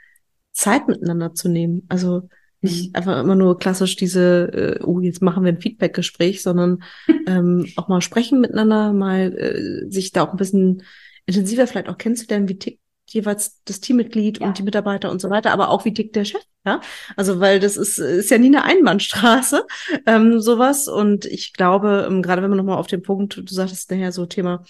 Zeit 0.52 0.88
miteinander 0.88 1.34
zu 1.34 1.50
nehmen. 1.50 1.84
Also 1.90 2.30
nicht 2.62 2.88
mhm. 2.88 2.96
einfach 2.96 3.20
immer 3.20 3.34
nur 3.34 3.58
klassisch 3.58 3.94
diese, 3.96 4.78
äh, 4.80 4.84
oh, 4.84 5.00
jetzt 5.00 5.20
machen 5.20 5.44
wir 5.44 5.52
ein 5.52 5.60
Feedback-Gespräch, 5.60 6.42
sondern 6.42 6.82
ähm, 7.26 7.66
auch 7.76 7.88
mal 7.88 8.00
sprechen 8.00 8.40
miteinander, 8.40 8.94
mal 8.94 9.34
äh, 9.36 9.90
sich 9.90 10.12
da 10.12 10.22
auch 10.22 10.30
ein 10.30 10.38
bisschen 10.38 10.82
intensiver 11.26 11.66
vielleicht 11.66 11.90
auch 11.90 11.98
kennenzulernen, 11.98 12.48
wie 12.48 12.58
tickt 12.58 12.80
jeweils 13.12 13.60
das 13.64 13.80
Teammitglied 13.80 14.40
ja. 14.40 14.46
und 14.46 14.58
die 14.58 14.62
Mitarbeiter 14.62 15.10
und 15.10 15.20
so 15.20 15.30
weiter, 15.30 15.52
aber 15.52 15.70
auch 15.70 15.84
wie 15.84 15.94
tickt 15.94 16.16
der 16.16 16.24
Chef, 16.24 16.42
ja? 16.64 16.80
Also 17.16 17.40
weil 17.40 17.60
das 17.60 17.76
ist, 17.76 17.98
ist 17.98 18.30
ja 18.30 18.38
nie 18.38 18.48
eine 18.48 18.64
Einbahnstraße, 18.64 19.66
ähm, 20.06 20.40
sowas. 20.40 20.88
Und 20.88 21.26
ich 21.26 21.52
glaube, 21.52 22.06
ähm, 22.08 22.22
gerade 22.22 22.42
wenn 22.42 22.50
man 22.50 22.58
nochmal 22.58 22.78
auf 22.78 22.86
den 22.86 23.02
Punkt, 23.02 23.36
du 23.36 23.54
sagtest 23.54 23.90
nachher 23.90 24.12
so 24.12 24.26
Thema 24.26 24.64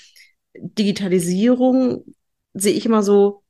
Digitalisierung, 0.55 2.05
sehe 2.55 2.75
ich 2.75 2.87
immer 2.87 3.03
so, 3.03 3.43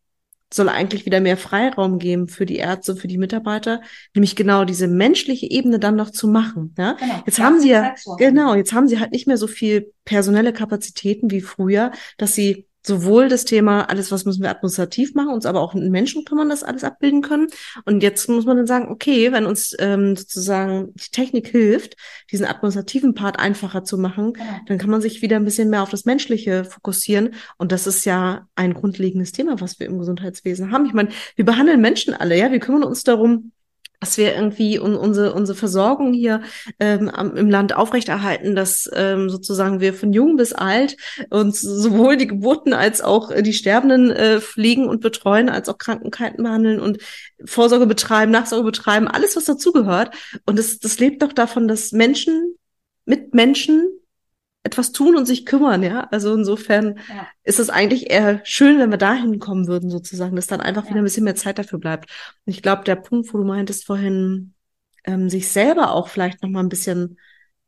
soll 0.53 0.69
eigentlich 0.69 1.07
wieder 1.07 1.21
mehr 1.21 1.37
Freiraum 1.37 1.99
geben 1.99 2.27
für 2.29 2.45
die 2.45 2.57
Ärzte, 2.57 2.97
für 2.97 3.07
die 3.07 3.19
Mitarbeiter, 3.19 3.83
nämlich 4.15 4.35
genau 4.35 4.65
diese 4.65 4.89
menschliche 4.89 5.49
Ebene 5.49 5.79
dann 5.79 5.95
noch 5.95 6.11
zu 6.11 6.27
machen. 6.27 6.75
Ja? 6.77 6.95
Genau, 6.95 7.23
jetzt 7.25 7.39
haben 7.39 7.61
sie 7.61 7.71
ja, 7.71 7.95
genau, 8.19 8.55
jetzt 8.55 8.73
haben 8.73 8.89
sie 8.89 8.99
halt 8.99 9.13
nicht 9.13 9.29
mehr 9.29 9.37
so 9.37 9.47
viel 9.47 9.93
personelle 10.05 10.53
Kapazitäten 10.53 11.31
wie 11.31 11.41
früher, 11.41 11.93
dass 12.19 12.35
sie 12.35 12.67
sowohl 12.83 13.29
das 13.29 13.45
Thema, 13.45 13.89
alles, 13.91 14.11
was 14.11 14.25
müssen 14.25 14.43
wir 14.43 14.51
administrativ 14.51 15.15
machen, 15.15 15.31
uns 15.31 15.47
aber 15.47 15.61
auch 15.61 15.75
in 15.75 15.91
Menschen 15.91 16.25
kümmern, 16.25 16.49
das 16.49 16.63
alles 16.63 16.85
abbilden 16.85 17.23
können. 17.23 17.49
Und 17.85 18.03
jetzt 18.03 18.29
muss 18.29 18.47
man 18.47 18.57
dann 18.57 18.67
sagen, 18.67 18.89
okay, 18.91 19.33
wenn 19.33 19.47
uns 19.47 19.75
ähm, 19.79 20.17
sozusagen 20.17 20.93
die 20.95 21.11
Technik 21.11 21.49
hilft, 21.49 21.97
diesen 22.31 22.47
administrativen 22.47 23.15
Part 23.15 23.39
einfacher 23.39 23.85
zu 23.85 23.99
machen, 23.99 24.33
ja. 24.39 24.61
dann 24.67 24.79
kann 24.79 24.91
man 24.91 25.03
sich 25.03 25.23
wieder 25.23 25.37
ein 25.37 25.45
bisschen 25.45 25.71
mehr 25.71 25.83
auf 25.83 25.91
das 25.91 26.05
Menschliche 26.05 26.65
fokussieren. 26.65 27.35
Und 27.59 27.73
das 27.73 27.87
ist 27.87 28.05
ja 28.05 28.47
ein 28.55 28.75
grundlegendes 28.75 29.33
Thema, 29.33 29.61
was 29.61 29.79
wir 29.79 29.87
im 29.87 29.99
Gesundheitswesen 29.99 30.73
haben. 30.73 30.87
Ich 30.87 30.95
meine, 30.95 31.11
wir 31.37 31.45
behandeln 31.45 31.81
Menschen 31.81 32.15
alle, 32.15 32.39
ja, 32.39 32.51
wir 32.51 32.61
kümmern 32.61 32.85
uns 32.85 33.05
darum, 33.05 33.53
dass 34.01 34.17
wir 34.17 34.35
irgendwie 34.35 34.79
un 34.79 34.97
unsere, 34.97 35.35
unsere 35.35 35.57
Versorgung 35.57 36.13
hier 36.13 36.41
ähm, 36.81 37.11
im 37.37 37.51
Land 37.51 37.77
aufrechterhalten, 37.77 38.57
dass 38.57 38.91
ähm, 38.95 39.29
sozusagen 39.29 39.81
wir 39.81 39.93
von 39.93 40.13
jung 40.13 40.37
bis 40.37 40.55
alt 40.55 40.97
uns 41.29 41.61
sowohl 41.61 42.17
die 42.17 42.27
Geburten 42.27 42.73
als 42.73 43.03
auch 43.03 43.31
die 43.43 43.53
Sterbenden 43.53 44.11
äh, 44.11 44.41
pflegen 44.41 44.89
und 44.89 45.03
betreuen, 45.03 45.51
als 45.51 45.69
auch 45.69 45.77
Krankheiten 45.79 46.43
behandeln 46.43 46.81
und 46.81 46.99
Vorsorge 47.45 47.87
betreiben, 47.87 48.33
Nachsorge 48.33 48.65
betreiben, 48.65 49.07
alles, 49.07 49.37
was 49.37 49.45
dazugehört. 49.45 50.15
Und 50.47 50.59
das, 50.59 50.79
das 50.79 50.99
lebt 50.99 51.23
doch 51.23 51.33
davon, 51.33 51.69
dass 51.69 51.93
Menschen 51.93 52.55
mit 53.05 53.35
Menschen 53.35 54.00
etwas 54.63 54.93
tun 54.93 55.17
und 55.17 55.27
sich 55.27 55.47
kümmern, 55.47 55.83
ja. 55.83 56.09
Also 56.11 56.35
insofern 56.35 56.99
ja. 57.09 57.27
ist 57.45 57.59
es 57.59 57.71
eigentlich 57.71 58.11
eher 58.11 58.41
schön, 58.45 58.79
wenn 58.79 58.91
wir 58.91 58.99
dahin 58.99 59.39
kommen 59.39 59.67
würden, 59.67 59.91
sozusagen, 59.91 60.37
dass 60.37 60.47
dann 60.47 60.61
einfach 60.61 60.85
ja. 60.85 60.91
wieder 60.91 61.01
ein 61.01 61.05
bisschen 61.05 61.25
mehr 61.25 61.35
Zeit 61.35 61.59
dafür 61.59 61.79
bleibt. 61.79 62.11
Und 62.45 62.53
ich 62.53 62.63
glaube, 62.63 62.85
der 62.85 62.97
Punkt, 62.97 63.33
wo 63.33 63.39
du 63.39 63.45
meintest 63.45 63.87
vorhin, 63.87 64.55
ähm, 65.05 65.31
sich 65.31 65.49
selber 65.49 65.93
auch 65.93 66.09
vielleicht 66.09 66.43
noch 66.43 66.51
mal 66.51 66.61
ein 66.61 66.69
bisschen 66.69 67.19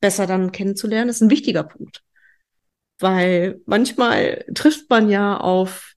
besser 0.00 0.26
dann 0.26 0.52
kennenzulernen, 0.52 1.08
ist 1.08 1.22
ein 1.22 1.30
wichtiger 1.30 1.62
Punkt. 1.62 2.02
Weil 2.98 3.60
manchmal 3.66 4.44
trifft 4.54 4.90
man 4.90 5.08
ja 5.08 5.38
auf 5.38 5.91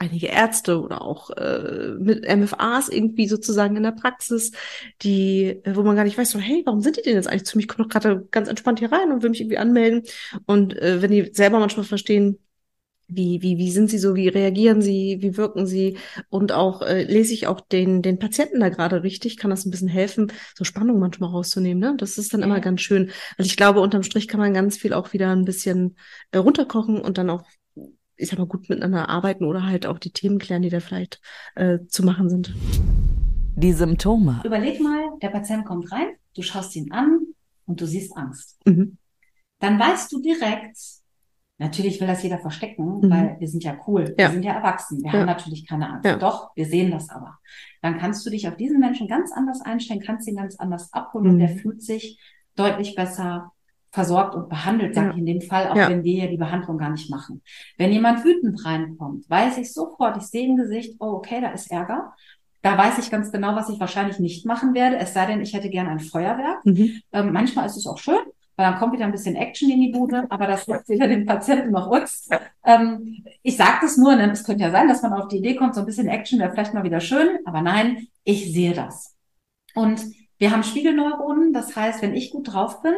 einige 0.00 0.28
Ärzte 0.28 0.80
oder 0.80 1.02
auch 1.02 1.30
äh, 1.30 1.94
mit 1.98 2.26
MFAs 2.26 2.88
irgendwie 2.88 3.28
sozusagen 3.28 3.76
in 3.76 3.82
der 3.82 3.92
Praxis, 3.92 4.50
die, 5.02 5.60
äh, 5.62 5.76
wo 5.76 5.82
man 5.82 5.94
gar 5.94 6.04
nicht 6.04 6.16
weiß, 6.16 6.30
so, 6.30 6.38
hey, 6.38 6.62
warum 6.64 6.80
sind 6.80 6.96
die 6.96 7.02
denn 7.02 7.14
jetzt 7.14 7.28
eigentlich 7.28 7.44
zu 7.44 7.56
mir? 7.56 7.62
Ich 7.62 7.68
komme 7.68 7.86
doch 7.86 7.92
gerade 7.92 8.26
ganz 8.30 8.48
entspannt 8.48 8.78
hier 8.78 8.90
rein 8.90 9.12
und 9.12 9.22
will 9.22 9.30
mich 9.30 9.40
irgendwie 9.40 9.58
anmelden. 9.58 10.02
Und 10.46 10.76
äh, 10.78 11.02
wenn 11.02 11.10
die 11.10 11.30
selber 11.34 11.60
manchmal 11.60 11.84
verstehen, 11.84 12.38
wie, 13.12 13.42
wie, 13.42 13.58
wie 13.58 13.70
sind 13.70 13.90
sie 13.90 13.98
so, 13.98 14.14
wie 14.14 14.28
reagieren 14.28 14.80
sie, 14.82 15.18
wie 15.20 15.36
wirken 15.36 15.66
sie 15.66 15.98
und 16.28 16.52
auch 16.52 16.80
äh, 16.82 17.02
lese 17.02 17.34
ich 17.34 17.46
auch 17.46 17.60
den, 17.60 18.02
den 18.02 18.18
Patienten 18.18 18.60
da 18.60 18.68
gerade 18.68 19.02
richtig, 19.02 19.36
kann 19.36 19.50
das 19.50 19.66
ein 19.66 19.70
bisschen 19.70 19.88
helfen, 19.88 20.32
so 20.54 20.64
Spannung 20.64 20.98
manchmal 20.98 21.30
rauszunehmen. 21.30 21.80
Ne? 21.80 21.96
Das 21.98 22.18
ist 22.18 22.32
dann 22.32 22.40
ja. 22.40 22.46
immer 22.46 22.60
ganz 22.60 22.80
schön. 22.80 23.10
Also 23.36 23.48
ich 23.48 23.56
glaube, 23.56 23.80
unterm 23.80 24.04
Strich 24.04 24.28
kann 24.28 24.40
man 24.40 24.54
ganz 24.54 24.78
viel 24.78 24.92
auch 24.92 25.12
wieder 25.12 25.30
ein 25.34 25.44
bisschen 25.44 25.96
äh, 26.30 26.38
runterkochen 26.38 27.00
und 27.00 27.18
dann 27.18 27.30
auch, 27.30 27.42
ich 28.20 28.28
sag 28.28 28.38
mal, 28.38 28.46
gut 28.46 28.68
miteinander 28.68 29.08
arbeiten 29.08 29.44
oder 29.44 29.66
halt 29.66 29.86
auch 29.86 29.98
die 29.98 30.12
Themen 30.12 30.38
klären, 30.38 30.62
die 30.62 30.70
da 30.70 30.80
vielleicht 30.80 31.20
äh, 31.54 31.78
zu 31.88 32.04
machen 32.04 32.28
sind. 32.28 32.54
Die 33.56 33.72
Symptome. 33.72 34.40
Überleg 34.44 34.80
mal, 34.80 35.10
der 35.22 35.28
Patient 35.28 35.64
kommt 35.64 35.90
rein, 35.92 36.08
du 36.34 36.42
schaust 36.42 36.76
ihn 36.76 36.92
an 36.92 37.20
und 37.66 37.80
du 37.80 37.86
siehst 37.86 38.16
Angst. 38.16 38.58
Mhm. 38.64 38.98
Dann 39.58 39.78
weißt 39.78 40.12
du 40.12 40.20
direkt, 40.20 40.76
Natürlich 41.60 42.00
will 42.00 42.06
das 42.06 42.22
jeder 42.22 42.38
verstecken, 42.38 43.00
mhm. 43.02 43.10
weil 43.10 43.36
wir 43.38 43.46
sind 43.46 43.62
ja 43.62 43.76
cool, 43.86 44.14
ja. 44.18 44.28
wir 44.28 44.30
sind 44.30 44.44
ja 44.44 44.54
erwachsen, 44.54 45.02
wir 45.02 45.12
ja. 45.12 45.18
haben 45.18 45.26
natürlich 45.26 45.68
keine 45.68 45.90
Angst. 45.90 46.06
Ja. 46.06 46.16
Doch, 46.16 46.56
wir 46.56 46.64
sehen 46.64 46.90
das 46.90 47.10
aber. 47.10 47.38
Dann 47.82 47.98
kannst 47.98 48.24
du 48.24 48.30
dich 48.30 48.48
auf 48.48 48.56
diesen 48.56 48.80
Menschen 48.80 49.08
ganz 49.08 49.30
anders 49.30 49.60
einstellen, 49.60 50.00
kannst 50.00 50.26
ihn 50.26 50.36
ganz 50.36 50.56
anders 50.56 50.90
abholen 50.94 51.26
mhm. 51.26 51.32
und 51.32 51.38
der 51.40 51.50
fühlt 51.50 51.82
sich 51.82 52.18
deutlich 52.56 52.94
besser 52.94 53.52
versorgt 53.92 54.34
und 54.34 54.48
behandelt, 54.48 54.94
sage 54.94 55.10
ich 55.12 55.18
in 55.18 55.26
dem 55.26 55.40
Fall, 55.40 55.68
auch 55.68 55.76
wenn 55.76 56.04
wir 56.04 56.24
ja 56.24 56.26
die 56.28 56.36
Behandlung 56.36 56.78
gar 56.78 56.90
nicht 56.90 57.10
machen. 57.10 57.42
Wenn 57.76 57.92
jemand 57.92 58.24
wütend 58.24 58.64
reinkommt, 58.64 59.28
weiß 59.28 59.58
ich 59.58 59.72
sofort, 59.72 60.16
ich 60.16 60.24
sehe 60.24 60.46
im 60.46 60.56
Gesicht, 60.56 60.94
oh, 61.00 61.14
okay, 61.14 61.40
da 61.40 61.50
ist 61.50 61.70
Ärger. 61.70 62.14
Da 62.62 62.76
weiß 62.76 62.98
ich 62.98 63.10
ganz 63.10 63.32
genau, 63.32 63.56
was 63.56 63.70
ich 63.70 63.80
wahrscheinlich 63.80 64.18
nicht 64.18 64.46
machen 64.46 64.74
werde, 64.74 64.98
es 64.98 65.14
sei 65.14 65.26
denn, 65.26 65.40
ich 65.40 65.54
hätte 65.54 65.70
gern 65.70 65.88
ein 65.88 65.98
Feuerwerk. 65.98 66.64
Mhm. 66.64 67.00
Ähm, 67.12 67.32
manchmal 67.32 67.66
ist 67.66 67.76
es 67.76 67.86
auch 67.86 67.98
schön, 67.98 68.20
weil 68.56 68.70
dann 68.70 68.78
kommt 68.78 68.92
wieder 68.92 69.06
ein 69.06 69.12
bisschen 69.12 69.34
Action 69.34 69.70
in 69.70 69.80
die 69.80 69.88
Bude, 69.88 70.26
aber 70.28 70.46
das 70.46 70.68
macht 70.68 70.88
weder 70.88 71.08
den 71.08 71.24
Patienten 71.24 71.70
noch 71.72 71.88
uns. 71.88 72.28
Ähm, 72.64 73.24
ich 73.42 73.56
sage 73.56 73.78
das 73.80 73.96
nur, 73.96 74.14
denn 74.14 74.30
es 74.30 74.44
könnte 74.44 74.62
ja 74.62 74.70
sein, 74.70 74.88
dass 74.88 75.02
man 75.02 75.14
auf 75.14 75.28
die 75.28 75.38
Idee 75.38 75.56
kommt, 75.56 75.74
so 75.74 75.80
ein 75.80 75.86
bisschen 75.86 76.08
Action 76.08 76.38
wäre 76.38 76.52
vielleicht 76.52 76.74
mal 76.74 76.84
wieder 76.84 77.00
schön, 77.00 77.38
aber 77.46 77.62
nein, 77.62 78.06
ich 78.24 78.52
sehe 78.52 78.74
das. 78.74 79.16
Und 79.74 80.04
wir 80.38 80.50
haben 80.50 80.62
Spiegelneuronen, 80.62 81.52
das 81.52 81.74
heißt, 81.74 82.02
wenn 82.02 82.14
ich 82.14 82.30
gut 82.30 82.52
drauf 82.52 82.82
bin, 82.82 82.94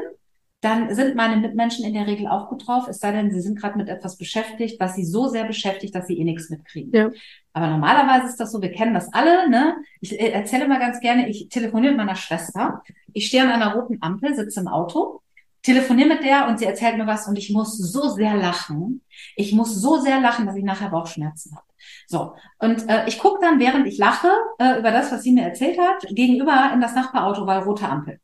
dann 0.63 0.95
sind 0.95 1.17
meine 1.17 1.37
Mitmenschen 1.37 1.85
in 1.85 1.93
der 1.93 2.07
Regel 2.07 2.27
auch 2.29 2.49
gut 2.49 2.67
drauf, 2.67 2.89
es 2.89 2.99
sei 2.99 3.13
denn, 3.13 3.31
sie 3.31 3.41
sind 3.41 3.59
gerade 3.61 3.77
mit 3.77 3.89
etwas 3.89 4.17
beschäftigt, 4.17 4.81
was 4.81 4.95
sie 4.95 5.05
so 5.05 5.29
sehr 5.29 5.45
beschäftigt, 5.45 5.95
dass 5.95 6.07
sie 6.07 6.19
eh 6.19 6.25
nichts 6.25 6.49
mitkriegen. 6.51 6.93
Ja. 6.93 7.11
Aber 7.53 7.67
normalerweise 7.67 8.29
ist 8.29 8.41
das 8.41 8.53
so, 8.53 8.63
wir 8.63 8.73
kennen 8.73 8.95
das 8.95 9.13
alle, 9.13 9.51
ne? 9.51 9.77
Ich 10.01 10.19
äh, 10.19 10.31
erzähle 10.31 10.67
mal 10.69 10.79
ganz 10.79 11.01
gerne, 11.01 11.29
ich 11.29 11.49
telefoniere 11.51 11.93
mit 11.93 11.99
meiner 11.99 12.15
Schwester, 12.15 12.83
ich 13.13 13.27
stehe 13.27 13.43
an 13.43 13.51
einer 13.51 13.75
roten 13.75 13.99
Ampel, 14.01 14.35
sitze 14.35 14.61
im 14.61 14.69
Auto 14.69 15.21
telefoniere 15.63 16.09
mit 16.09 16.25
der 16.25 16.49
und 16.49 16.59
sie 16.59 16.67
erzählt 16.67 16.99
mir 16.99 17.07
was 17.07 17.29
und 17.29 17.39
ich 17.39 17.51
muss 17.51 17.79
so 17.79 18.09
sehr 18.09 18.37
lachen. 18.37 19.03
Ich 19.37 19.53
muss 19.53 19.75
so 19.75 19.99
sehr 19.99 20.21
lachen, 20.21 20.47
dass 20.47 20.57
ich 20.57 20.65
nachher 20.65 20.91
Bauchschmerzen 20.91 21.55
habe. 21.55 21.67
So, 22.07 22.35
und 22.59 22.89
äh, 22.89 23.07
ich 23.07 23.19
gucke 23.19 23.39
dann, 23.41 23.59
während 23.59 23.87
ich 23.87 23.99
lache, 23.99 24.29
äh, 24.59 24.79
über 24.79 24.91
das, 24.91 25.13
was 25.13 25.23
sie 25.23 25.33
mir 25.33 25.45
erzählt 25.45 25.79
hat, 25.79 26.05
gegenüber 26.11 26.71
in 26.75 26.81
das 26.81 26.95
Nachbarauto, 26.95 27.47
weil 27.47 27.61
rote 27.61 27.89
Ampel. 27.89 28.21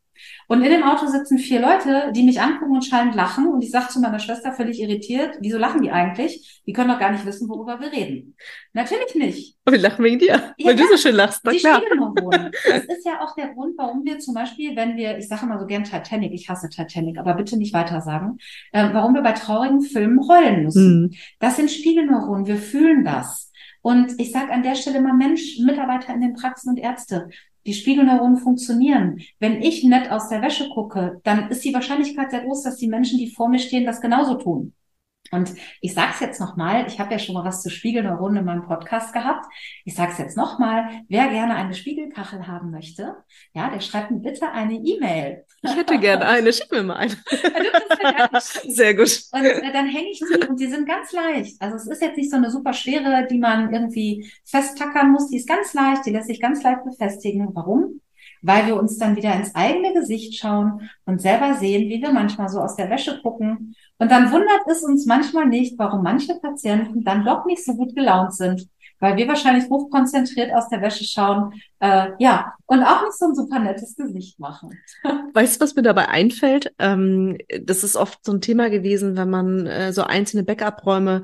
Und 0.47 0.63
in 0.63 0.71
dem 0.71 0.83
Auto 0.83 1.07
sitzen 1.07 1.39
vier 1.39 1.61
Leute, 1.61 2.13
die 2.15 2.23
mich 2.23 2.41
angucken 2.41 2.75
und 2.75 2.85
schallend 2.85 3.15
lachen. 3.15 3.47
Und 3.49 3.63
ich 3.63 3.71
sage 3.71 3.89
zu 3.89 4.01
meiner 4.01 4.19
Schwester 4.19 4.53
völlig 4.53 4.81
irritiert, 4.81 5.37
wieso 5.41 5.59
lachen 5.59 5.83
die 5.83 5.91
eigentlich? 5.91 6.63
Die 6.67 6.73
können 6.73 6.89
doch 6.89 6.99
gar 6.99 7.13
nicht 7.13 7.27
wissen, 7.27 7.49
worüber 7.49 7.81
wir 7.81 7.93
reden. 7.93 8.35
Natürlich 8.73 9.15
nicht. 9.15 9.57
Und 9.65 9.73
wir 9.73 9.81
lachen 9.81 10.05
wegen 10.05 10.19
dir, 10.19 10.55
ja, 10.57 10.67
weil 10.67 10.77
du 10.77 10.85
so 10.89 10.97
schön 10.97 11.15
lachst. 11.15 11.41
Na 11.45 11.53
die 11.53 11.59
klar. 11.59 11.83
Das 12.69 12.85
ist 12.85 13.07
ja 13.07 13.21
auch 13.21 13.35
der 13.35 13.49
Grund, 13.49 13.75
warum 13.77 14.05
wir 14.05 14.19
zum 14.19 14.35
Beispiel, 14.35 14.77
wenn 14.77 14.97
wir, 14.97 15.19
ich 15.19 15.29
sage 15.29 15.45
immer 15.45 15.59
so 15.59 15.67
gern 15.67 15.85
Titanic, 15.85 16.33
ich 16.33 16.49
hasse 16.49 16.69
Titanic, 16.69 17.19
aber 17.19 17.35
bitte 17.35 17.57
nicht 17.57 17.75
weiter 17.75 18.01
sagen, 18.01 18.39
äh, 18.73 18.89
warum 18.93 19.15
wir 19.15 19.23
bei 19.23 19.33
traurigen 19.33 19.83
Filmen 19.83 20.27
heulen 20.29 20.65
müssen. 20.65 21.03
Mhm. 21.03 21.15
Das 21.39 21.57
sind 21.57 21.71
Spiegelneuronen, 21.71 22.47
wir 22.47 22.57
fühlen 22.57 23.05
das. 23.05 23.49
Und 23.81 24.21
ich 24.21 24.33
sage 24.33 24.53
an 24.53 24.63
der 24.63 24.75
Stelle 24.75 25.01
mal 25.01 25.15
Mensch, 25.15 25.59
Mitarbeiter 25.65 26.13
in 26.13 26.21
den 26.21 26.35
Praxen 26.35 26.71
und 26.71 26.79
Ärzte, 26.79 27.29
die 27.69 27.75
Spiegelneuronen 27.75 28.39
funktionieren. 28.39 29.21
Wenn 29.39 29.61
ich 29.61 29.85
nett 29.85 30.11
aus 30.11 30.31
der 30.31 30.41
Wäsche 30.41 30.71
gucke, 30.71 31.21
dann 31.23 31.51
ist 31.51 31.63
die 31.65 31.75
Wahrscheinlichkeit 31.75 32.31
sehr 32.31 32.41
groß, 32.41 32.63
dass 32.63 32.77
die 32.77 32.89
Menschen, 32.89 33.19
die 33.19 33.31
vor 33.31 33.51
mir 33.51 33.59
stehen, 33.59 33.85
das 33.85 34.01
genauso 34.01 34.37
tun. 34.37 34.73
Und 35.31 35.53
ich 35.83 35.93
sage 35.93 36.13
es 36.15 36.21
jetzt 36.21 36.41
nochmal, 36.41 36.87
ich 36.87 36.99
habe 36.99 37.13
ja 37.13 37.19
schon 37.19 37.35
mal 37.35 37.45
was 37.45 37.63
zu 37.63 37.69
Spiegelneuronen 37.69 38.39
in 38.39 38.45
meinem 38.47 38.67
Podcast 38.67 39.13
gehabt. 39.13 39.45
Ich 39.85 39.95
sage 39.95 40.13
es 40.13 40.19
jetzt 40.19 40.37
nochmal, 40.39 41.03
wer 41.09 41.29
gerne 41.29 41.55
eine 41.57 41.75
Spiegelkachel 41.75 42.47
haben 42.47 42.71
möchte, 42.71 43.15
ja, 43.53 43.69
der 43.69 43.81
schreibt 43.81 44.11
mir 44.11 44.21
bitte 44.21 44.51
eine 44.51 44.75
E-Mail. 44.75 45.45
Ich 45.61 45.77
hätte 45.77 45.99
gerne 45.99 46.25
eine, 46.27 46.51
schick 46.55 46.73
mir 46.73 46.83
mal 46.83 46.97
eine. 46.97 47.13
Sehr 48.69 48.95
gut. 48.95 49.23
Und 49.33 49.45
äh, 49.45 49.73
dann 49.73 49.87
hänge 49.87 50.11
ich 50.11 50.21
die 50.21 50.47
und 50.47 50.59
die 50.59 50.67
sind 50.67 50.87
ganz 50.87 51.13
leicht. 51.13 51.61
Also 51.61 51.77
es 51.77 51.87
ist 51.87 52.03
jetzt 52.03 52.17
nicht 52.17 52.31
so 52.31 52.37
eine 52.37 52.51
super 52.51 52.73
schwere, 52.73 53.27
die 53.31 53.39
man 53.39 53.73
irgendwie 53.73 54.31
festtackern 54.45 55.11
muss. 55.11 55.29
Die 55.29 55.37
ist 55.37 55.49
ganz 55.49 55.75
leicht, 55.75 56.07
die 56.07 56.11
lässt 56.11 56.29
sich 56.29 56.41
ganz 56.41 56.63
leicht 56.63 56.85
befestigen. 56.85 57.49
Warum? 57.53 58.01
weil 58.43 58.67
wir 58.67 58.77
uns 58.77 58.99
dann 58.99 59.17
wieder 59.17 59.35
ins 59.35 59.55
eigene 59.55 59.93
Gesicht 59.93 60.39
schauen 60.39 60.89
und 61.05 61.21
selber 61.21 61.55
sehen, 61.55 61.89
wie 61.89 62.01
wir 62.01 62.13
manchmal 62.13 62.49
so 62.49 62.61
aus 62.61 62.77
der 62.77 62.91
Wäsche 62.91 63.21
gucken. 63.21 63.75
Und 63.99 64.11
dann 64.11 64.31
wundert 64.31 64.63
es 64.71 64.83
uns 64.83 65.07
manchmal 65.07 65.47
nicht, 65.47 65.79
warum 65.79 66.03
manche 66.03 66.35
Patienten 66.37 67.03
dann 67.03 67.25
doch 67.25 67.45
nicht 67.47 67.65
so 67.65 67.75
gut 67.75 67.95
gelaunt 67.97 68.35
sind, 68.35 68.69
weil 69.01 69.17
wir 69.17 69.29
wahrscheinlich 69.29 69.69
hochkonzentriert 69.69 70.53
aus 70.53 70.69
der 70.69 70.81
Wäsche 70.81 71.05
schauen, 71.05 71.53
äh, 71.81 72.11
ja, 72.19 72.53
und 72.67 72.83
auch 72.83 73.03
nicht 73.03 73.17
so 73.17 73.27
ein 73.27 73.35
super 73.35 73.59
nettes 73.59 73.97
Gesicht 73.97 74.39
machen. 74.41 74.79
Weißt 75.35 75.57
du, 75.57 75.65
was 75.65 75.75
mir 75.75 75.83
dabei 75.83 76.09
einfällt? 76.09 76.73
Ähm, 76.79 77.39
das 77.63 77.85
ist 77.85 77.97
oft 77.97 78.25
so 78.25 78.33
ein 78.33 78.41
Thema 78.41 78.71
gewesen, 78.71 79.17
wenn 79.17 79.31
man 79.31 79.67
äh, 79.67 79.93
so 79.93 80.03
einzelne 80.03 80.43
Backup-Räume 80.43 81.23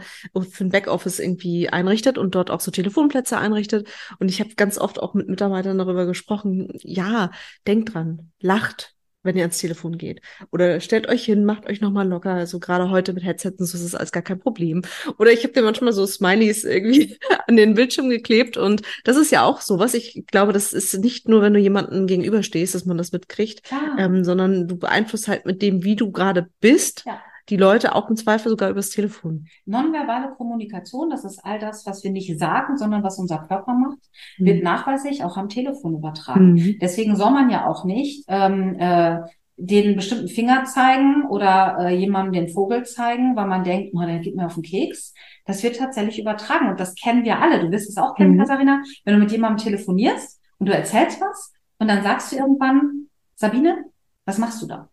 für 0.51 0.65
ein 0.65 0.71
Backoffice 0.71 1.19
irgendwie 1.19 1.69
einrichtet 1.69 2.19
und 2.19 2.35
dort 2.35 2.51
auch 2.51 2.61
so 2.61 2.71
Telefonplätze 2.71 3.39
einrichtet. 3.39 3.89
Und 4.19 4.29
ich 4.29 4.41
habe 4.41 4.55
ganz 4.55 4.79
oft 4.79 5.03
auch 5.03 5.15
mit 5.15 5.29
Mitarbeitern 5.29 5.79
darüber 5.79 6.07
gesprochen, 6.07 6.69
ja, 6.81 7.31
denkt 7.67 7.95
dran, 7.95 8.31
lacht, 8.41 8.95
wenn 9.25 9.37
ihr 9.37 9.43
ans 9.43 9.59
Telefon 9.59 9.99
geht. 9.99 10.21
Oder 10.53 10.81
stellt 10.81 11.09
euch 11.09 11.25
hin, 11.25 11.45
macht 11.45 11.67
euch 11.67 11.81
nochmal 11.81 12.07
locker. 12.07 12.35
Also 12.35 12.61
gerade 12.61 12.91
heute 12.91 13.13
mit 13.13 13.25
Headsets 13.25 13.59
und 13.59 13.67
so 13.67 13.77
ist 13.77 13.85
das 13.85 13.95
alles 13.95 14.13
gar 14.13 14.23
kein 14.23 14.39
Problem. 14.39 14.83
Oder 15.19 15.33
ich 15.33 15.43
habe 15.43 15.53
dir 15.53 15.63
manchmal 15.63 15.93
so 15.93 16.07
Smileys 16.07 16.65
irgendwie 16.65 17.19
an 17.49 17.57
den 17.57 17.75
Bildschirm 17.75 18.09
geklebt 18.09 18.57
und 18.57 18.83
das 19.05 19.17
ist 19.17 19.33
ja 19.33 19.45
auch 19.45 19.61
sowas. 19.61 19.95
Ich 19.95 20.25
glaube, 20.29 20.53
das 20.53 20.73
ist 20.73 20.95
nicht 20.99 21.29
nur, 21.29 21.43
wenn 21.43 21.55
du 21.55 21.59
jemanden 21.59 22.07
gegenüberstehst, 22.07 22.75
dass 22.75 22.85
man 22.85 22.99
das 22.99 23.13
mitkriegt, 23.13 23.63
ähm, 23.99 24.25
sondern 24.25 24.69
du 24.69 24.77
beeinflusst 24.77 25.29
halt 25.29 25.47
mit 25.47 25.63
dem, 25.63 25.83
wie 25.83 25.97
du 25.97 26.13
gerade 26.13 26.49
bist. 26.61 27.05
Ja 27.07 27.21
die 27.49 27.57
Leute 27.57 27.95
auch 27.95 28.09
im 28.09 28.17
Zweifel 28.17 28.49
sogar 28.49 28.71
übers 28.71 28.91
Telefon. 28.91 29.47
Nonverbale 29.67 30.35
Kommunikation, 30.37 31.11
das 31.11 31.25
ist 31.25 31.45
all 31.45 31.59
das, 31.59 31.85
was 31.87 32.03
wir 32.03 32.11
nicht 32.11 32.39
sagen, 32.39 32.77
sondern 32.77 33.03
was 33.03 33.19
unser 33.19 33.39
Körper 33.39 33.75
macht, 33.75 33.99
mhm. 34.39 34.47
wird 34.47 34.63
nachweislich 34.63 35.25
auch 35.25 35.37
am 35.37 35.49
Telefon 35.49 35.95
übertragen. 35.95 36.55
Mhm. 36.55 36.79
Deswegen 36.81 37.17
soll 37.17 37.31
man 37.31 37.51
ja 37.51 37.67
auch 37.67 37.85
nicht 37.85 38.25
ähm, 38.29 38.77
äh, 38.79 39.19
den 39.57 39.95
bestimmten 39.95 40.29
Finger 40.29 40.65
zeigen 40.65 41.27
oder 41.29 41.77
äh, 41.81 41.95
jemandem 41.95 42.33
den 42.33 42.49
Vogel 42.53 42.85
zeigen, 42.85 43.37
weil 43.37 43.47
man 43.47 43.63
denkt, 43.63 43.93
oh, 43.95 44.01
der 44.01 44.19
geht 44.19 44.35
mir 44.35 44.47
auf 44.47 44.55
den 44.55 44.63
Keks. 44.63 45.15
Das 45.45 45.63
wird 45.63 45.77
tatsächlich 45.77 46.19
übertragen 46.19 46.71
und 46.71 46.81
das 46.81 46.95
kennen 46.95 47.25
wir 47.25 47.41
alle. 47.41 47.61
Du 47.61 47.71
wirst 47.71 47.89
es 47.89 47.97
auch 47.97 48.15
kennen, 48.17 48.35
mhm. 48.35 48.41
Katharina, 48.41 48.83
wenn 49.05 49.15
du 49.15 49.21
mit 49.21 49.31
jemandem 49.31 49.65
telefonierst 49.65 50.41
und 50.59 50.69
du 50.69 50.75
erzählst 50.75 51.21
was 51.21 51.53
und 51.79 51.89
dann 51.89 52.03
sagst 52.03 52.33
du 52.33 52.37
irgendwann, 52.37 53.09
Sabine, 53.37 53.85
was 54.25 54.39
machst 54.39 54.63
du 54.63 54.67
da? 54.67 54.89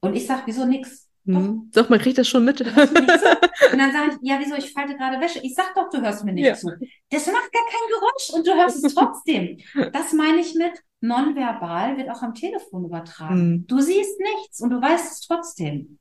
Und 0.00 0.16
ich 0.16 0.26
sag, 0.26 0.46
wieso 0.46 0.64
nix? 0.64 1.05
Mhm. 1.26 1.70
Doch, 1.74 1.88
man 1.88 1.98
kriegt 1.98 2.18
das 2.18 2.28
schon 2.28 2.44
mit. 2.44 2.60
Und 3.72 3.78
dann 3.78 3.92
sage 3.92 4.12
ich, 4.12 4.28
ja, 4.28 4.38
wieso, 4.40 4.54
ich 4.54 4.72
falte 4.72 4.96
gerade 4.96 5.20
Wäsche. 5.20 5.40
Ich 5.42 5.54
sag 5.54 5.74
doch, 5.74 5.90
du 5.90 6.00
hörst 6.00 6.24
mir 6.24 6.32
nicht 6.32 6.46
ja. 6.46 6.54
zu. 6.54 6.70
Das 7.10 7.26
macht 7.26 7.52
gar 7.52 7.64
kein 7.64 7.88
Geräusch 7.90 8.30
und 8.34 8.46
du 8.46 8.54
hörst 8.54 8.84
es 8.84 8.94
trotzdem. 8.94 9.58
Das 9.92 10.12
meine 10.12 10.40
ich 10.40 10.54
mit 10.54 10.72
nonverbal 11.00 11.96
wird 11.96 12.10
auch 12.10 12.22
am 12.22 12.34
Telefon 12.34 12.84
übertragen. 12.84 13.50
Mhm. 13.50 13.66
Du 13.66 13.80
siehst 13.80 14.18
nichts 14.20 14.60
und 14.60 14.70
du 14.70 14.80
weißt 14.80 15.12
es 15.12 15.20
trotzdem. 15.20 15.98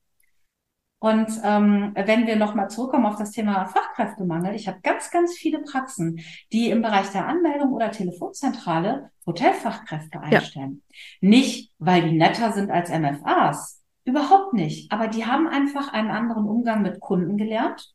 Und 1.00 1.28
ähm, 1.44 1.92
wenn 1.94 2.26
wir 2.26 2.36
nochmal 2.36 2.70
zurückkommen 2.70 3.06
auf 3.06 3.18
das 3.18 3.32
Thema 3.32 3.66
Fachkräftemangel, 3.66 4.56
ich 4.56 4.68
habe 4.68 4.80
ganz, 4.82 5.12
ganz 5.12 5.36
viele 5.36 5.60
Praxen, 5.60 6.20
die 6.52 6.70
im 6.70 6.82
Bereich 6.82 7.10
der 7.10 7.28
Anmeldung 7.28 7.74
oder 7.74 7.92
Telefonzentrale 7.92 9.12
Hotelfachkräfte 9.26 10.20
einstellen. 10.20 10.82
Ja. 10.88 11.30
Nicht, 11.30 11.72
weil 11.78 12.10
die 12.10 12.18
netter 12.18 12.54
sind 12.54 12.72
als 12.72 12.90
MFAs, 12.90 13.84
Überhaupt 14.06 14.54
nicht. 14.54 14.92
Aber 14.92 15.08
die 15.08 15.26
haben 15.26 15.48
einfach 15.48 15.92
einen 15.92 16.12
anderen 16.12 16.48
Umgang 16.48 16.82
mit 16.84 17.00
Kunden 17.00 17.38
gelernt. 17.38 17.92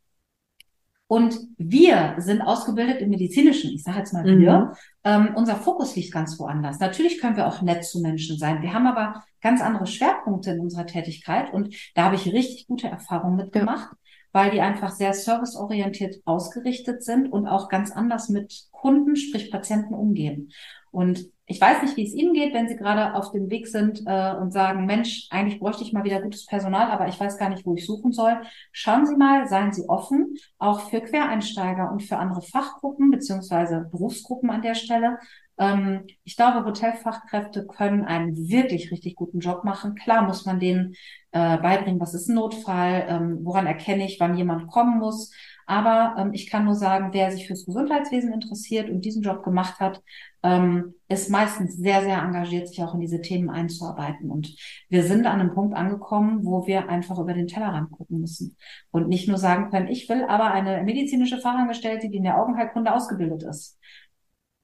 Und 1.06 1.40
wir 1.58 2.14
sind 2.18 2.40
ausgebildet 2.40 3.00
im 3.00 3.10
medizinischen, 3.10 3.72
ich 3.72 3.82
sage 3.82 3.98
jetzt 3.98 4.12
mal 4.12 4.24
wir. 4.24 4.58
Mhm. 4.58 4.72
Ähm, 5.02 5.32
unser 5.34 5.56
Fokus 5.56 5.96
liegt 5.96 6.12
ganz 6.12 6.38
woanders. 6.38 6.78
Natürlich 6.78 7.20
können 7.20 7.36
wir 7.36 7.48
auch 7.48 7.62
nett 7.62 7.84
zu 7.84 8.00
Menschen 8.00 8.38
sein. 8.38 8.62
Wir 8.62 8.72
haben 8.72 8.86
aber 8.86 9.24
ganz 9.40 9.60
andere 9.60 9.88
Schwerpunkte 9.88 10.52
in 10.52 10.60
unserer 10.60 10.86
Tätigkeit 10.86 11.52
und 11.52 11.74
da 11.96 12.04
habe 12.04 12.14
ich 12.14 12.32
richtig 12.32 12.68
gute 12.68 12.86
Erfahrungen 12.86 13.34
mitgemacht, 13.34 13.88
ja. 13.90 13.98
weil 14.30 14.50
die 14.52 14.60
einfach 14.60 14.92
sehr 14.92 15.12
serviceorientiert 15.12 16.22
ausgerichtet 16.26 17.02
sind 17.02 17.32
und 17.32 17.48
auch 17.48 17.68
ganz 17.68 17.90
anders 17.90 18.28
mit 18.28 18.68
Kunden, 18.70 19.16
sprich 19.16 19.50
Patienten 19.50 19.94
umgehen. 19.94 20.52
Und 20.92 21.26
ich 21.50 21.60
weiß 21.60 21.82
nicht, 21.82 21.96
wie 21.96 22.06
es 22.06 22.14
Ihnen 22.14 22.32
geht, 22.32 22.54
wenn 22.54 22.68
Sie 22.68 22.76
gerade 22.76 23.14
auf 23.14 23.32
dem 23.32 23.50
Weg 23.50 23.66
sind 23.66 24.04
äh, 24.06 24.34
und 24.36 24.52
sagen, 24.52 24.86
Mensch, 24.86 25.26
eigentlich 25.30 25.58
bräuchte 25.58 25.82
ich 25.82 25.92
mal 25.92 26.04
wieder 26.04 26.22
gutes 26.22 26.46
Personal, 26.46 26.92
aber 26.92 27.08
ich 27.08 27.18
weiß 27.18 27.38
gar 27.38 27.48
nicht, 27.48 27.66
wo 27.66 27.74
ich 27.74 27.84
suchen 27.84 28.12
soll. 28.12 28.40
Schauen 28.70 29.04
Sie 29.04 29.16
mal, 29.16 29.48
seien 29.48 29.72
Sie 29.72 29.88
offen, 29.88 30.36
auch 30.58 30.88
für 30.90 31.00
Quereinsteiger 31.00 31.90
und 31.90 32.04
für 32.04 32.18
andere 32.18 32.42
Fachgruppen 32.42 33.10
beziehungsweise 33.10 33.88
Berufsgruppen 33.90 34.48
an 34.48 34.62
der 34.62 34.76
Stelle. 34.76 35.18
Ähm, 35.58 36.06
ich 36.22 36.36
glaube, 36.36 36.64
Hotelfachkräfte 36.64 37.66
können 37.66 38.04
einen 38.04 38.48
wirklich 38.48 38.92
richtig 38.92 39.16
guten 39.16 39.40
Job 39.40 39.64
machen. 39.64 39.96
Klar 39.96 40.22
muss 40.22 40.46
man 40.46 40.60
denen 40.60 40.94
äh, 41.32 41.58
beibringen, 41.58 42.00
was 42.00 42.14
ist 42.14 42.28
ein 42.28 42.36
Notfall, 42.36 43.06
ähm, 43.08 43.40
woran 43.42 43.66
erkenne 43.66 44.04
ich, 44.06 44.20
wann 44.20 44.36
jemand 44.36 44.68
kommen 44.68 45.00
muss. 45.00 45.32
Aber 45.70 46.16
ähm, 46.18 46.32
ich 46.32 46.50
kann 46.50 46.64
nur 46.64 46.74
sagen, 46.74 47.10
wer 47.12 47.30
sich 47.30 47.46
fürs 47.46 47.64
Gesundheitswesen 47.64 48.32
interessiert 48.32 48.90
und 48.90 49.04
diesen 49.04 49.22
Job 49.22 49.44
gemacht 49.44 49.78
hat, 49.78 50.02
ähm, 50.42 50.94
ist 51.06 51.30
meistens 51.30 51.76
sehr, 51.76 52.02
sehr 52.02 52.20
engagiert, 52.20 52.66
sich 52.66 52.82
auch 52.82 52.92
in 52.94 52.98
diese 52.98 53.20
Themen 53.20 53.50
einzuarbeiten. 53.50 54.32
Und 54.32 54.56
wir 54.88 55.04
sind 55.04 55.26
an 55.26 55.38
einem 55.40 55.54
Punkt 55.54 55.76
angekommen, 55.76 56.44
wo 56.44 56.66
wir 56.66 56.88
einfach 56.88 57.20
über 57.20 57.34
den 57.34 57.46
Tellerrand 57.46 57.92
gucken 57.92 58.20
müssen 58.20 58.56
und 58.90 59.06
nicht 59.06 59.28
nur 59.28 59.38
sagen 59.38 59.70
können, 59.70 59.86
ich 59.86 60.08
will 60.08 60.24
aber 60.24 60.50
eine 60.50 60.82
medizinische 60.82 61.38
Fachangestellte, 61.38 62.08
die 62.08 62.16
in 62.16 62.24
der 62.24 62.38
Augenheilkunde 62.42 62.92
ausgebildet 62.92 63.44
ist. 63.44 63.78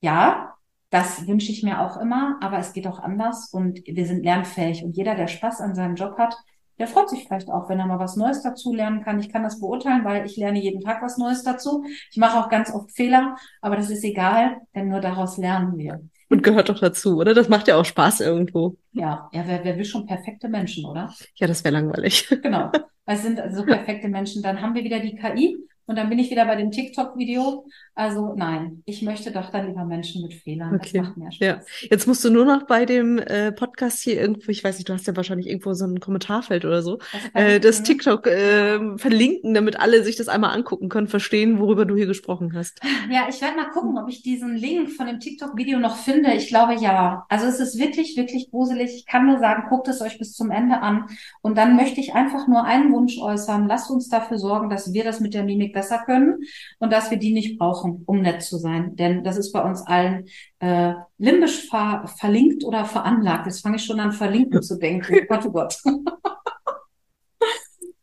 Ja, 0.00 0.54
das 0.90 1.28
wünsche 1.28 1.52
ich 1.52 1.62
mir 1.62 1.82
auch 1.82 1.98
immer, 2.00 2.36
aber 2.42 2.58
es 2.58 2.72
geht 2.72 2.88
auch 2.88 2.98
anders 2.98 3.50
und 3.52 3.80
wir 3.86 4.06
sind 4.06 4.24
lernfähig 4.24 4.82
und 4.82 4.96
jeder, 4.96 5.14
der 5.14 5.28
Spaß 5.28 5.60
an 5.60 5.76
seinem 5.76 5.94
Job 5.94 6.18
hat, 6.18 6.34
der 6.78 6.86
freut 6.86 7.08
sich 7.08 7.24
vielleicht 7.26 7.50
auch, 7.50 7.68
wenn 7.68 7.78
er 7.78 7.86
mal 7.86 7.98
was 7.98 8.16
Neues 8.16 8.42
dazu 8.42 8.74
lernen 8.74 9.02
kann. 9.02 9.18
Ich 9.18 9.32
kann 9.32 9.42
das 9.42 9.60
beurteilen, 9.60 10.04
weil 10.04 10.26
ich 10.26 10.36
lerne 10.36 10.60
jeden 10.60 10.80
Tag 10.80 11.02
was 11.02 11.18
Neues 11.18 11.42
dazu. 11.42 11.84
Ich 12.10 12.16
mache 12.16 12.38
auch 12.38 12.48
ganz 12.48 12.72
oft 12.72 12.90
Fehler, 12.92 13.36
aber 13.60 13.76
das 13.76 13.90
ist 13.90 14.04
egal, 14.04 14.58
denn 14.74 14.88
nur 14.88 15.00
daraus 15.00 15.36
lernen 15.38 15.76
wir. 15.78 16.00
Und 16.28 16.42
gehört 16.42 16.68
doch 16.68 16.80
dazu, 16.80 17.18
oder? 17.18 17.34
Das 17.34 17.48
macht 17.48 17.68
ja 17.68 17.76
auch 17.76 17.84
Spaß 17.84 18.20
irgendwo. 18.20 18.76
Ja, 18.92 19.28
ja, 19.32 19.44
wer, 19.46 19.64
wer 19.64 19.76
will 19.76 19.84
schon 19.84 20.06
perfekte 20.06 20.48
Menschen, 20.48 20.84
oder? 20.84 21.14
Ja, 21.36 21.46
das 21.46 21.62
wäre 21.62 21.74
langweilig. 21.74 22.28
Genau. 22.42 22.70
Es 23.08 23.22
sind 23.22 23.40
so 23.52 23.64
perfekte 23.64 24.08
Menschen. 24.08 24.42
Dann 24.42 24.60
haben 24.60 24.74
wir 24.74 24.82
wieder 24.82 24.98
die 24.98 25.14
KI 25.14 25.56
und 25.86 25.96
dann 25.96 26.08
bin 26.08 26.18
ich 26.18 26.30
wieder 26.30 26.44
bei 26.44 26.56
dem 26.56 26.70
TikTok-Video. 26.70 27.66
Also 27.94 28.34
nein, 28.36 28.82
ich 28.84 29.02
möchte 29.02 29.30
doch 29.30 29.50
dann 29.50 29.68
lieber 29.68 29.84
Menschen 29.84 30.22
mit 30.22 30.34
Fehlern. 30.34 30.74
Okay. 30.74 30.98
Das 30.98 31.06
macht 31.06 31.16
mehr 31.16 31.32
Spaß. 31.32 31.46
Ja. 31.46 31.60
Jetzt 31.90 32.06
musst 32.06 32.24
du 32.24 32.30
nur 32.30 32.44
noch 32.44 32.64
bei 32.64 32.84
dem 32.84 33.18
äh, 33.18 33.52
Podcast 33.52 34.02
hier 34.02 34.20
irgendwo, 34.20 34.50
ich 34.50 34.62
weiß 34.62 34.76
nicht, 34.76 34.88
du 34.88 34.92
hast 34.92 35.06
ja 35.06 35.16
wahrscheinlich 35.16 35.46
irgendwo 35.46 35.72
so 35.72 35.86
ein 35.86 36.00
Kommentarfeld 36.00 36.64
oder 36.64 36.82
so, 36.82 36.98
äh, 37.34 37.60
das 37.60 37.82
TikTok 37.82 38.26
äh, 38.26 38.98
verlinken, 38.98 39.54
damit 39.54 39.78
alle 39.80 40.02
sich 40.02 40.16
das 40.16 40.28
einmal 40.28 40.54
angucken 40.54 40.88
können, 40.88 41.06
verstehen, 41.06 41.58
worüber 41.58 41.84
du 41.84 41.96
hier 41.96 42.06
gesprochen 42.06 42.52
hast. 42.54 42.80
Ja, 43.10 43.26
ich 43.28 43.40
werde 43.40 43.56
mal 43.56 43.70
gucken, 43.70 43.96
ob 43.98 44.08
ich 44.08 44.22
diesen 44.22 44.56
Link 44.56 44.90
von 44.90 45.06
dem 45.06 45.20
TikTok-Video 45.20 45.78
noch 45.78 45.96
finde. 45.96 46.32
Ich 46.34 46.48
glaube 46.48 46.74
ja. 46.74 47.24
Also 47.28 47.46
es 47.46 47.60
ist 47.60 47.78
wirklich, 47.78 48.16
wirklich 48.16 48.50
gruselig. 48.50 48.94
Ich 48.94 49.06
kann 49.06 49.26
nur 49.26 49.38
sagen, 49.38 49.68
guckt 49.68 49.88
es 49.88 50.00
euch 50.00 50.18
bis 50.18 50.32
zum 50.32 50.50
Ende 50.50 50.80
an. 50.80 51.06
Und 51.40 51.56
dann 51.56 51.76
möchte 51.76 52.00
ich 52.00 52.14
einfach 52.14 52.48
nur 52.48 52.64
einen 52.64 52.92
Wunsch 52.92 53.18
äußern. 53.18 53.68
Lasst 53.68 53.90
uns 53.90 54.08
dafür 54.08 54.38
sorgen, 54.38 54.68
dass 54.68 54.92
wir 54.92 55.04
das 55.04 55.20
mit 55.20 55.34
der 55.34 55.44
Mimik 55.44 55.75
besser 55.76 56.02
können 56.06 56.42
und 56.78 56.90
dass 56.90 57.10
wir 57.10 57.18
die 57.18 57.32
nicht 57.32 57.58
brauchen, 57.58 58.02
um 58.06 58.22
nett 58.22 58.42
zu 58.42 58.56
sein. 58.56 58.96
Denn 58.96 59.22
das 59.22 59.36
ist 59.36 59.52
bei 59.52 59.62
uns 59.62 59.86
allen 59.86 60.26
äh, 60.58 60.94
limbisch 61.18 61.68
ver 61.68 62.10
verlinkt 62.18 62.64
oder 62.64 62.86
veranlagt. 62.86 63.46
Jetzt 63.46 63.60
fange 63.60 63.76
ich 63.76 63.84
schon 63.84 64.00
an, 64.00 64.12
verlinken 64.12 64.62
zu 64.62 64.78
denken. 64.78 65.20
Oh 65.20 65.26
Gott, 65.28 65.46
oh 65.46 65.52
Gott. 65.52 65.76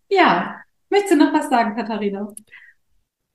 ja, 0.09 0.55
möchtest 0.89 1.13
du 1.13 1.17
noch 1.17 1.33
was 1.33 1.49
sagen, 1.49 1.75
Katharina? 1.75 2.31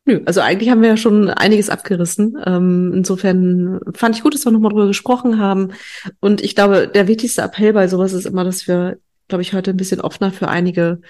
Nö, 0.04 0.22
also 0.24 0.40
eigentlich 0.40 0.70
haben 0.70 0.80
wir 0.80 0.90
ja 0.90 0.96
schon 0.96 1.28
einiges 1.28 1.68
abgerissen. 1.68 2.40
Ähm, 2.46 2.92
insofern 2.94 3.80
fand 3.92 4.16
ich 4.16 4.22
gut, 4.22 4.34
dass 4.34 4.46
wir 4.46 4.52
nochmal 4.52 4.70
drüber 4.70 4.86
gesprochen 4.86 5.38
haben. 5.38 5.72
Und 6.20 6.40
ich 6.40 6.54
glaube, 6.54 6.88
der 6.88 7.08
wichtigste 7.08 7.42
Appell 7.42 7.72
bei 7.72 7.88
sowas 7.88 8.14
ist 8.14 8.24
immer, 8.24 8.44
dass 8.44 8.68
wir, 8.68 8.98
glaube 9.26 9.42
ich, 9.42 9.52
heute 9.52 9.72
ein 9.72 9.76
bisschen 9.76 10.00
offener 10.00 10.30
für 10.30 10.48
einige, 10.48 11.00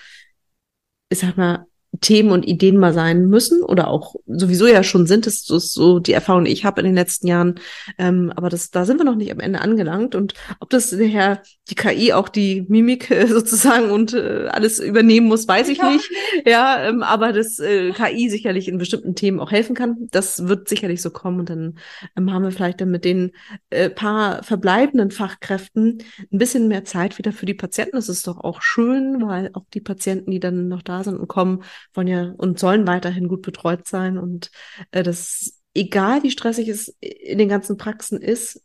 ich 1.10 1.20
sag 1.20 1.36
mal, 1.36 1.68
Themen 2.00 2.30
und 2.30 2.46
Ideen 2.46 2.76
mal 2.76 2.92
sein 2.92 3.26
müssen 3.28 3.62
oder 3.62 3.88
auch 3.88 4.14
sowieso 4.26 4.66
ja 4.66 4.82
schon 4.82 5.06
sind. 5.06 5.26
Das 5.26 5.48
ist 5.48 5.72
so 5.72 5.98
die 5.98 6.12
Erfahrung, 6.12 6.44
die 6.44 6.52
ich 6.52 6.64
habe 6.64 6.80
in 6.80 6.86
den 6.86 6.94
letzten 6.94 7.26
Jahren. 7.26 7.60
Ähm, 7.96 8.32
aber 8.36 8.50
das, 8.50 8.70
da 8.70 8.84
sind 8.84 8.98
wir 8.98 9.04
noch 9.04 9.16
nicht 9.16 9.32
am 9.32 9.40
Ende 9.40 9.60
angelangt. 9.60 10.14
Und 10.14 10.34
ob 10.60 10.70
das 10.70 10.90
daher 10.90 11.42
die 11.70 11.74
KI 11.74 12.12
auch 12.12 12.28
die 12.28 12.66
Mimik 12.68 13.10
äh, 13.10 13.26
sozusagen 13.28 13.90
und 13.90 14.12
äh, 14.14 14.48
alles 14.50 14.78
übernehmen 14.78 15.28
muss, 15.28 15.48
weiß 15.48 15.68
ich 15.70 15.82
nicht. 15.82 16.10
Ja, 16.46 16.82
ähm, 16.84 17.02
aber 17.02 17.32
das 17.32 17.58
äh, 17.58 17.92
KI 17.92 18.28
sicherlich 18.28 18.68
in 18.68 18.78
bestimmten 18.78 19.14
Themen 19.14 19.40
auch 19.40 19.50
helfen 19.50 19.74
kann. 19.74 20.08
Das 20.10 20.46
wird 20.46 20.68
sicherlich 20.68 21.00
so 21.00 21.10
kommen. 21.10 21.40
Und 21.40 21.50
dann 21.50 21.78
ähm, 22.16 22.32
haben 22.32 22.44
wir 22.44 22.52
vielleicht 22.52 22.80
dann 22.80 22.90
mit 22.90 23.04
den 23.04 23.32
äh, 23.70 23.90
paar 23.90 24.42
verbleibenden 24.42 25.10
Fachkräften 25.10 26.02
ein 26.32 26.38
bisschen 26.38 26.68
mehr 26.68 26.84
Zeit 26.84 27.18
wieder 27.18 27.32
für 27.32 27.46
die 27.46 27.54
Patienten. 27.54 27.96
Das 27.96 28.08
ist 28.08 28.26
doch 28.26 28.38
auch 28.38 28.60
schön, 28.62 29.26
weil 29.26 29.50
auch 29.54 29.64
die 29.72 29.80
Patienten, 29.80 30.30
die 30.30 30.40
dann 30.40 30.68
noch 30.68 30.82
da 30.82 31.02
sind 31.02 31.18
und 31.18 31.28
kommen, 31.28 31.62
wollen 31.94 32.08
ja 32.08 32.32
und 32.36 32.58
sollen 32.58 32.86
weiterhin 32.86 33.28
gut 33.28 33.42
betreut 33.42 33.86
sein 33.86 34.18
und 34.18 34.50
äh, 34.90 35.02
das 35.02 35.58
egal 35.74 36.22
wie 36.22 36.30
stressig 36.30 36.68
es 36.68 36.88
in 37.00 37.38
den 37.38 37.48
ganzen 37.48 37.76
Praxen 37.76 38.20
ist, 38.20 38.62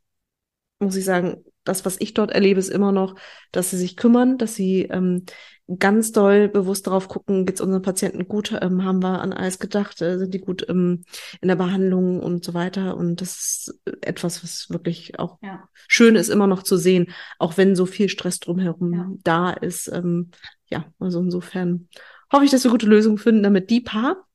muss 0.80 0.96
ich 0.96 1.06
sagen, 1.06 1.44
das, 1.64 1.86
was 1.86 1.96
ich 2.00 2.14
dort 2.14 2.32
erlebe, 2.32 2.60
ist 2.60 2.70
immer 2.70 2.92
noch, 2.92 3.16
dass 3.52 3.70
sie 3.70 3.78
sich 3.78 3.96
kümmern, 3.96 4.38
dass 4.38 4.56
sie 4.56 4.84
ähm, 4.84 5.26
ganz 5.80 6.12
doll 6.12 6.50
bewusst 6.50 6.88
darauf 6.88 7.08
gucken, 7.08 7.46
geht 7.46 7.56
es 7.56 7.62
unseren 7.62 7.82
Patienten 7.82 8.28
gut, 8.28 8.52
ähm, 8.62 8.84
haben 8.84 9.02
wir 9.02 9.22
an 9.22 9.32
alles 9.32 9.60
gedacht, 9.60 10.02
äh, 10.02 10.18
sind 10.18 10.34
die 10.34 10.42
gut 10.42 10.66
ähm, 10.68 11.06
in 11.40 11.48
der 11.48 11.56
Behandlung 11.56 12.20
und 12.20 12.44
so 12.44 12.54
weiter. 12.54 12.98
Und 12.98 13.22
das 13.22 13.38
ist 13.38 13.82
etwas, 14.02 14.44
was 14.44 14.70
wirklich 14.70 15.20
auch 15.20 15.38
ja. 15.42 15.70
schön 15.88 16.16
ist, 16.16 16.30
immer 16.30 16.48
noch 16.48 16.64
zu 16.64 16.76
sehen, 16.76 17.14
auch 17.40 17.56
wenn 17.56 17.76
so 17.76 17.86
viel 17.86 18.10
Stress 18.10 18.40
drumherum 18.40 18.94
ja. 18.94 19.10
da 19.24 19.52
ist. 19.52 19.88
Ähm, 19.88 20.32
ja, 20.70 20.86
also 21.00 21.22
insofern 21.22 21.88
hoffe 22.34 22.46
ich, 22.46 22.52
dass 22.52 22.64
wir 22.64 22.72
gute 22.72 22.88
Lösungen 22.88 23.18
finden, 23.18 23.44
damit 23.44 23.70
die 23.70 23.82
Paar, 23.82 24.26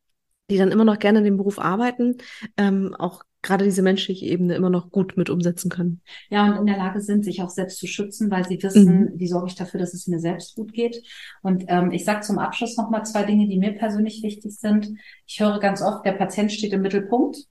die 0.50 0.56
dann 0.56 0.70
immer 0.70 0.84
noch 0.84 0.98
gerne 0.98 1.18
in 1.18 1.24
dem 1.24 1.36
Beruf 1.36 1.58
arbeiten, 1.58 2.16
ähm, 2.56 2.94
auch 2.94 3.24
gerade 3.42 3.64
diese 3.64 3.82
menschliche 3.82 4.26
Ebene 4.26 4.54
immer 4.54 4.70
noch 4.70 4.90
gut 4.90 5.16
mit 5.16 5.30
umsetzen 5.30 5.70
können. 5.70 6.00
Ja, 6.28 6.46
und 6.46 6.56
in 6.58 6.66
der 6.66 6.76
Lage 6.76 7.00
sind, 7.00 7.24
sich 7.24 7.42
auch 7.42 7.50
selbst 7.50 7.78
zu 7.78 7.86
schützen, 7.86 8.30
weil 8.30 8.46
sie 8.46 8.60
wissen, 8.62 9.00
mhm. 9.00 9.12
wie 9.14 9.28
sorge 9.28 9.48
ich 9.48 9.54
dafür, 9.54 9.78
dass 9.78 9.94
es 9.94 10.06
mir 10.06 10.18
selbst 10.18 10.56
gut 10.56 10.72
geht. 10.72 11.02
Und 11.42 11.64
ähm, 11.68 11.92
ich 11.92 12.04
sage 12.04 12.22
zum 12.22 12.38
Abschluss 12.38 12.76
nochmal 12.76 13.04
zwei 13.04 13.24
Dinge, 13.24 13.46
die 13.46 13.58
mir 13.58 13.72
persönlich 13.72 14.22
wichtig 14.22 14.58
sind. 14.58 14.88
Ich 15.26 15.40
höre 15.40 15.60
ganz 15.60 15.82
oft, 15.82 16.04
der 16.04 16.12
Patient 16.12 16.50
steht 16.50 16.72
im 16.72 16.82
Mittelpunkt, 16.82 17.44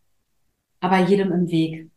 aber 0.79 0.99
jedem 0.99 1.31
im 1.31 1.49
Weg. 1.49 1.89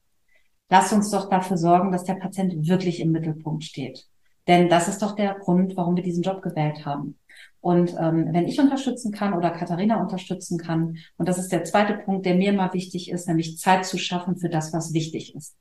Lasst 0.69 0.93
uns 0.93 1.11
doch 1.11 1.29
dafür 1.29 1.57
sorgen, 1.57 1.91
dass 1.91 2.05
der 2.05 2.15
Patient 2.15 2.69
wirklich 2.69 3.01
im 3.01 3.11
Mittelpunkt 3.11 3.65
steht. 3.65 4.07
Denn 4.47 4.69
das 4.69 4.89
ist 4.89 5.03
doch 5.03 5.17
der 5.17 5.35
Grund, 5.35 5.77
warum 5.77 5.97
wir 5.97 6.05
diesen 6.05 6.23
Job 6.23 6.43
gewählt 6.43 6.87
haben. 6.87 7.19
Und 7.61 7.95
ähm, 7.99 8.29
wenn 8.33 8.49
ich 8.49 8.59
unterstützen 8.59 9.13
kann 9.13 9.35
oder 9.35 9.51
Katharina 9.51 10.01
unterstützen 10.01 10.59
kann, 10.59 10.97
und 11.19 11.29
das 11.29 11.39
ist 11.39 11.53
der 11.53 11.65
zweite 11.65 11.95
Punkt, 11.95 12.25
der 12.25 12.35
mir 12.35 12.53
immer 12.53 12.73
wichtig 12.73 13.11
ist, 13.11 13.29
nämlich 13.29 13.59
Zeit 13.59 13.85
zu 13.85 13.99
schaffen 13.99 14.37
für 14.37 14.49
das, 14.49 14.73
was 14.73 14.95
wichtig 14.95 15.35
ist. 15.35 15.57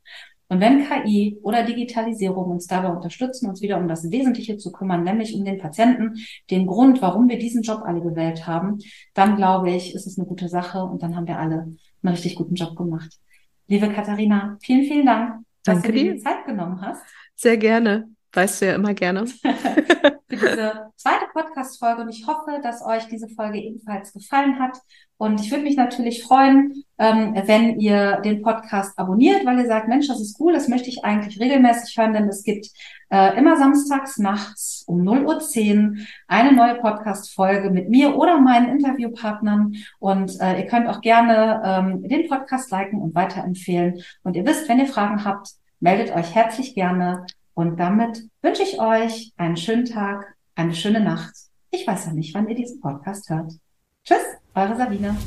Und 0.49 0.61
wenn 0.61 0.83
KI 0.83 1.37
oder 1.43 1.63
Digitalisierung 1.63 2.49
uns 2.49 2.65
dabei 2.65 2.89
unterstützen, 2.89 3.47
uns 3.47 3.61
wieder 3.61 3.77
um 3.77 3.87
das 3.87 4.09
Wesentliche 4.11 4.57
zu 4.57 4.71
kümmern, 4.71 5.03
nämlich 5.03 5.35
um 5.35 5.45
den 5.45 5.59
Patienten, 5.59 6.15
den 6.49 6.65
Grund, 6.65 7.03
warum 7.03 7.29
wir 7.29 7.37
diesen 7.37 7.61
Job 7.61 7.83
alle 7.85 8.01
gewählt 8.01 8.47
haben, 8.47 8.79
dann 9.13 9.35
glaube 9.35 9.69
ich, 9.69 9.93
ist 9.93 10.07
es 10.07 10.17
eine 10.17 10.27
gute 10.27 10.49
Sache 10.49 10.83
und 10.83 11.03
dann 11.03 11.15
haben 11.15 11.27
wir 11.27 11.37
alle 11.37 11.75
einen 12.01 12.15
richtig 12.15 12.35
guten 12.35 12.55
Job 12.55 12.75
gemacht. 12.75 13.19
Liebe 13.67 13.89
Katharina, 13.89 14.57
vielen, 14.61 14.85
vielen 14.85 15.05
Dank, 15.05 15.45
dass 15.63 15.75
Danke 15.75 15.91
du 15.91 15.99
dir 15.99 16.13
die 16.13 16.19
Zeit 16.19 16.45
genommen 16.45 16.81
hast. 16.81 17.03
Sehr 17.35 17.57
gerne. 17.57 18.09
Weißt 18.33 18.61
du 18.61 18.67
ja 18.67 18.75
immer 18.75 18.93
gerne. 18.93 19.25
für 20.29 20.47
diese 20.47 20.91
zweite 20.95 21.25
Podcast-Folge 21.33 22.03
und 22.03 22.09
ich 22.09 22.27
hoffe, 22.27 22.59
dass 22.61 22.85
euch 22.85 23.07
diese 23.07 23.27
Folge 23.29 23.59
ebenfalls 23.59 24.13
gefallen 24.13 24.59
hat. 24.59 24.77
Und 25.17 25.41
ich 25.41 25.51
würde 25.51 25.63
mich 25.63 25.75
natürlich 25.75 26.23
freuen, 26.23 26.83
ähm, 26.97 27.33
wenn 27.45 27.79
ihr 27.79 28.21
den 28.21 28.41
Podcast 28.41 28.97
abonniert, 28.97 29.45
weil 29.45 29.59
ihr 29.59 29.65
sagt, 29.65 29.89
Mensch, 29.89 30.07
das 30.07 30.21
ist 30.21 30.39
cool, 30.39 30.53
das 30.53 30.67
möchte 30.67 30.89
ich 30.89 31.03
eigentlich 31.03 31.39
regelmäßig 31.39 31.97
hören, 31.97 32.13
denn 32.13 32.29
es 32.29 32.43
gibt 32.43 32.67
äh, 33.09 33.37
immer 33.37 33.57
samstags 33.57 34.17
nachts 34.17 34.83
um 34.87 35.01
0.10 35.01 35.89
Uhr 35.89 35.97
eine 36.27 36.53
neue 36.53 36.75
Podcast-Folge 36.75 37.69
mit 37.71 37.89
mir 37.89 38.15
oder 38.15 38.39
meinen 38.39 38.69
Interviewpartnern. 38.69 39.73
Und 39.97 40.39
äh, 40.39 40.59
ihr 40.59 40.67
könnt 40.67 40.87
auch 40.87 41.01
gerne 41.01 41.61
ähm, 41.65 42.07
den 42.07 42.29
Podcast 42.29 42.71
liken 42.71 43.01
und 43.01 43.15
weiterempfehlen. 43.15 44.01
Und 44.23 44.35
ihr 44.35 44.45
wisst, 44.45 44.69
wenn 44.69 44.79
ihr 44.79 44.87
Fragen 44.87 45.25
habt, 45.25 45.49
meldet 45.81 46.15
euch 46.15 46.35
herzlich 46.35 46.75
gerne 46.75 47.25
und 47.59 47.77
damit 47.77 48.23
wünsche 48.41 48.63
ich 48.63 48.79
euch 48.79 49.33
einen 49.35 49.57
schönen 49.57 49.83
Tag, 49.83 50.33
eine 50.55 50.73
schöne 50.73 51.01
Nacht. 51.01 51.35
Ich 51.71 51.85
weiß 51.85 52.05
ja 52.05 52.13
nicht, 52.13 52.33
wann 52.33 52.47
ihr 52.47 52.55
diesen 52.55 52.79
Podcast 52.79 53.29
hört. 53.29 53.51
Tschüss, 54.05 54.23
eure 54.55 54.77
Sabine. 54.77 55.17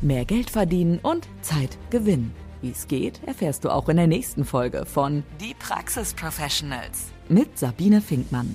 Mehr 0.00 0.24
Geld 0.24 0.50
verdienen 0.50 1.00
und 1.02 1.26
Zeit 1.42 1.76
gewinnen. 1.90 2.32
Wie 2.62 2.70
es 2.70 2.86
geht, 2.86 3.20
erfährst 3.26 3.64
du 3.64 3.70
auch 3.70 3.88
in 3.88 3.96
der 3.96 4.06
nächsten 4.06 4.44
Folge 4.44 4.86
von 4.86 5.24
Die 5.40 5.54
Praxis 5.58 6.14
Professionals 6.14 7.10
mit 7.28 7.58
Sabine 7.58 8.00
Finkmann. 8.00 8.54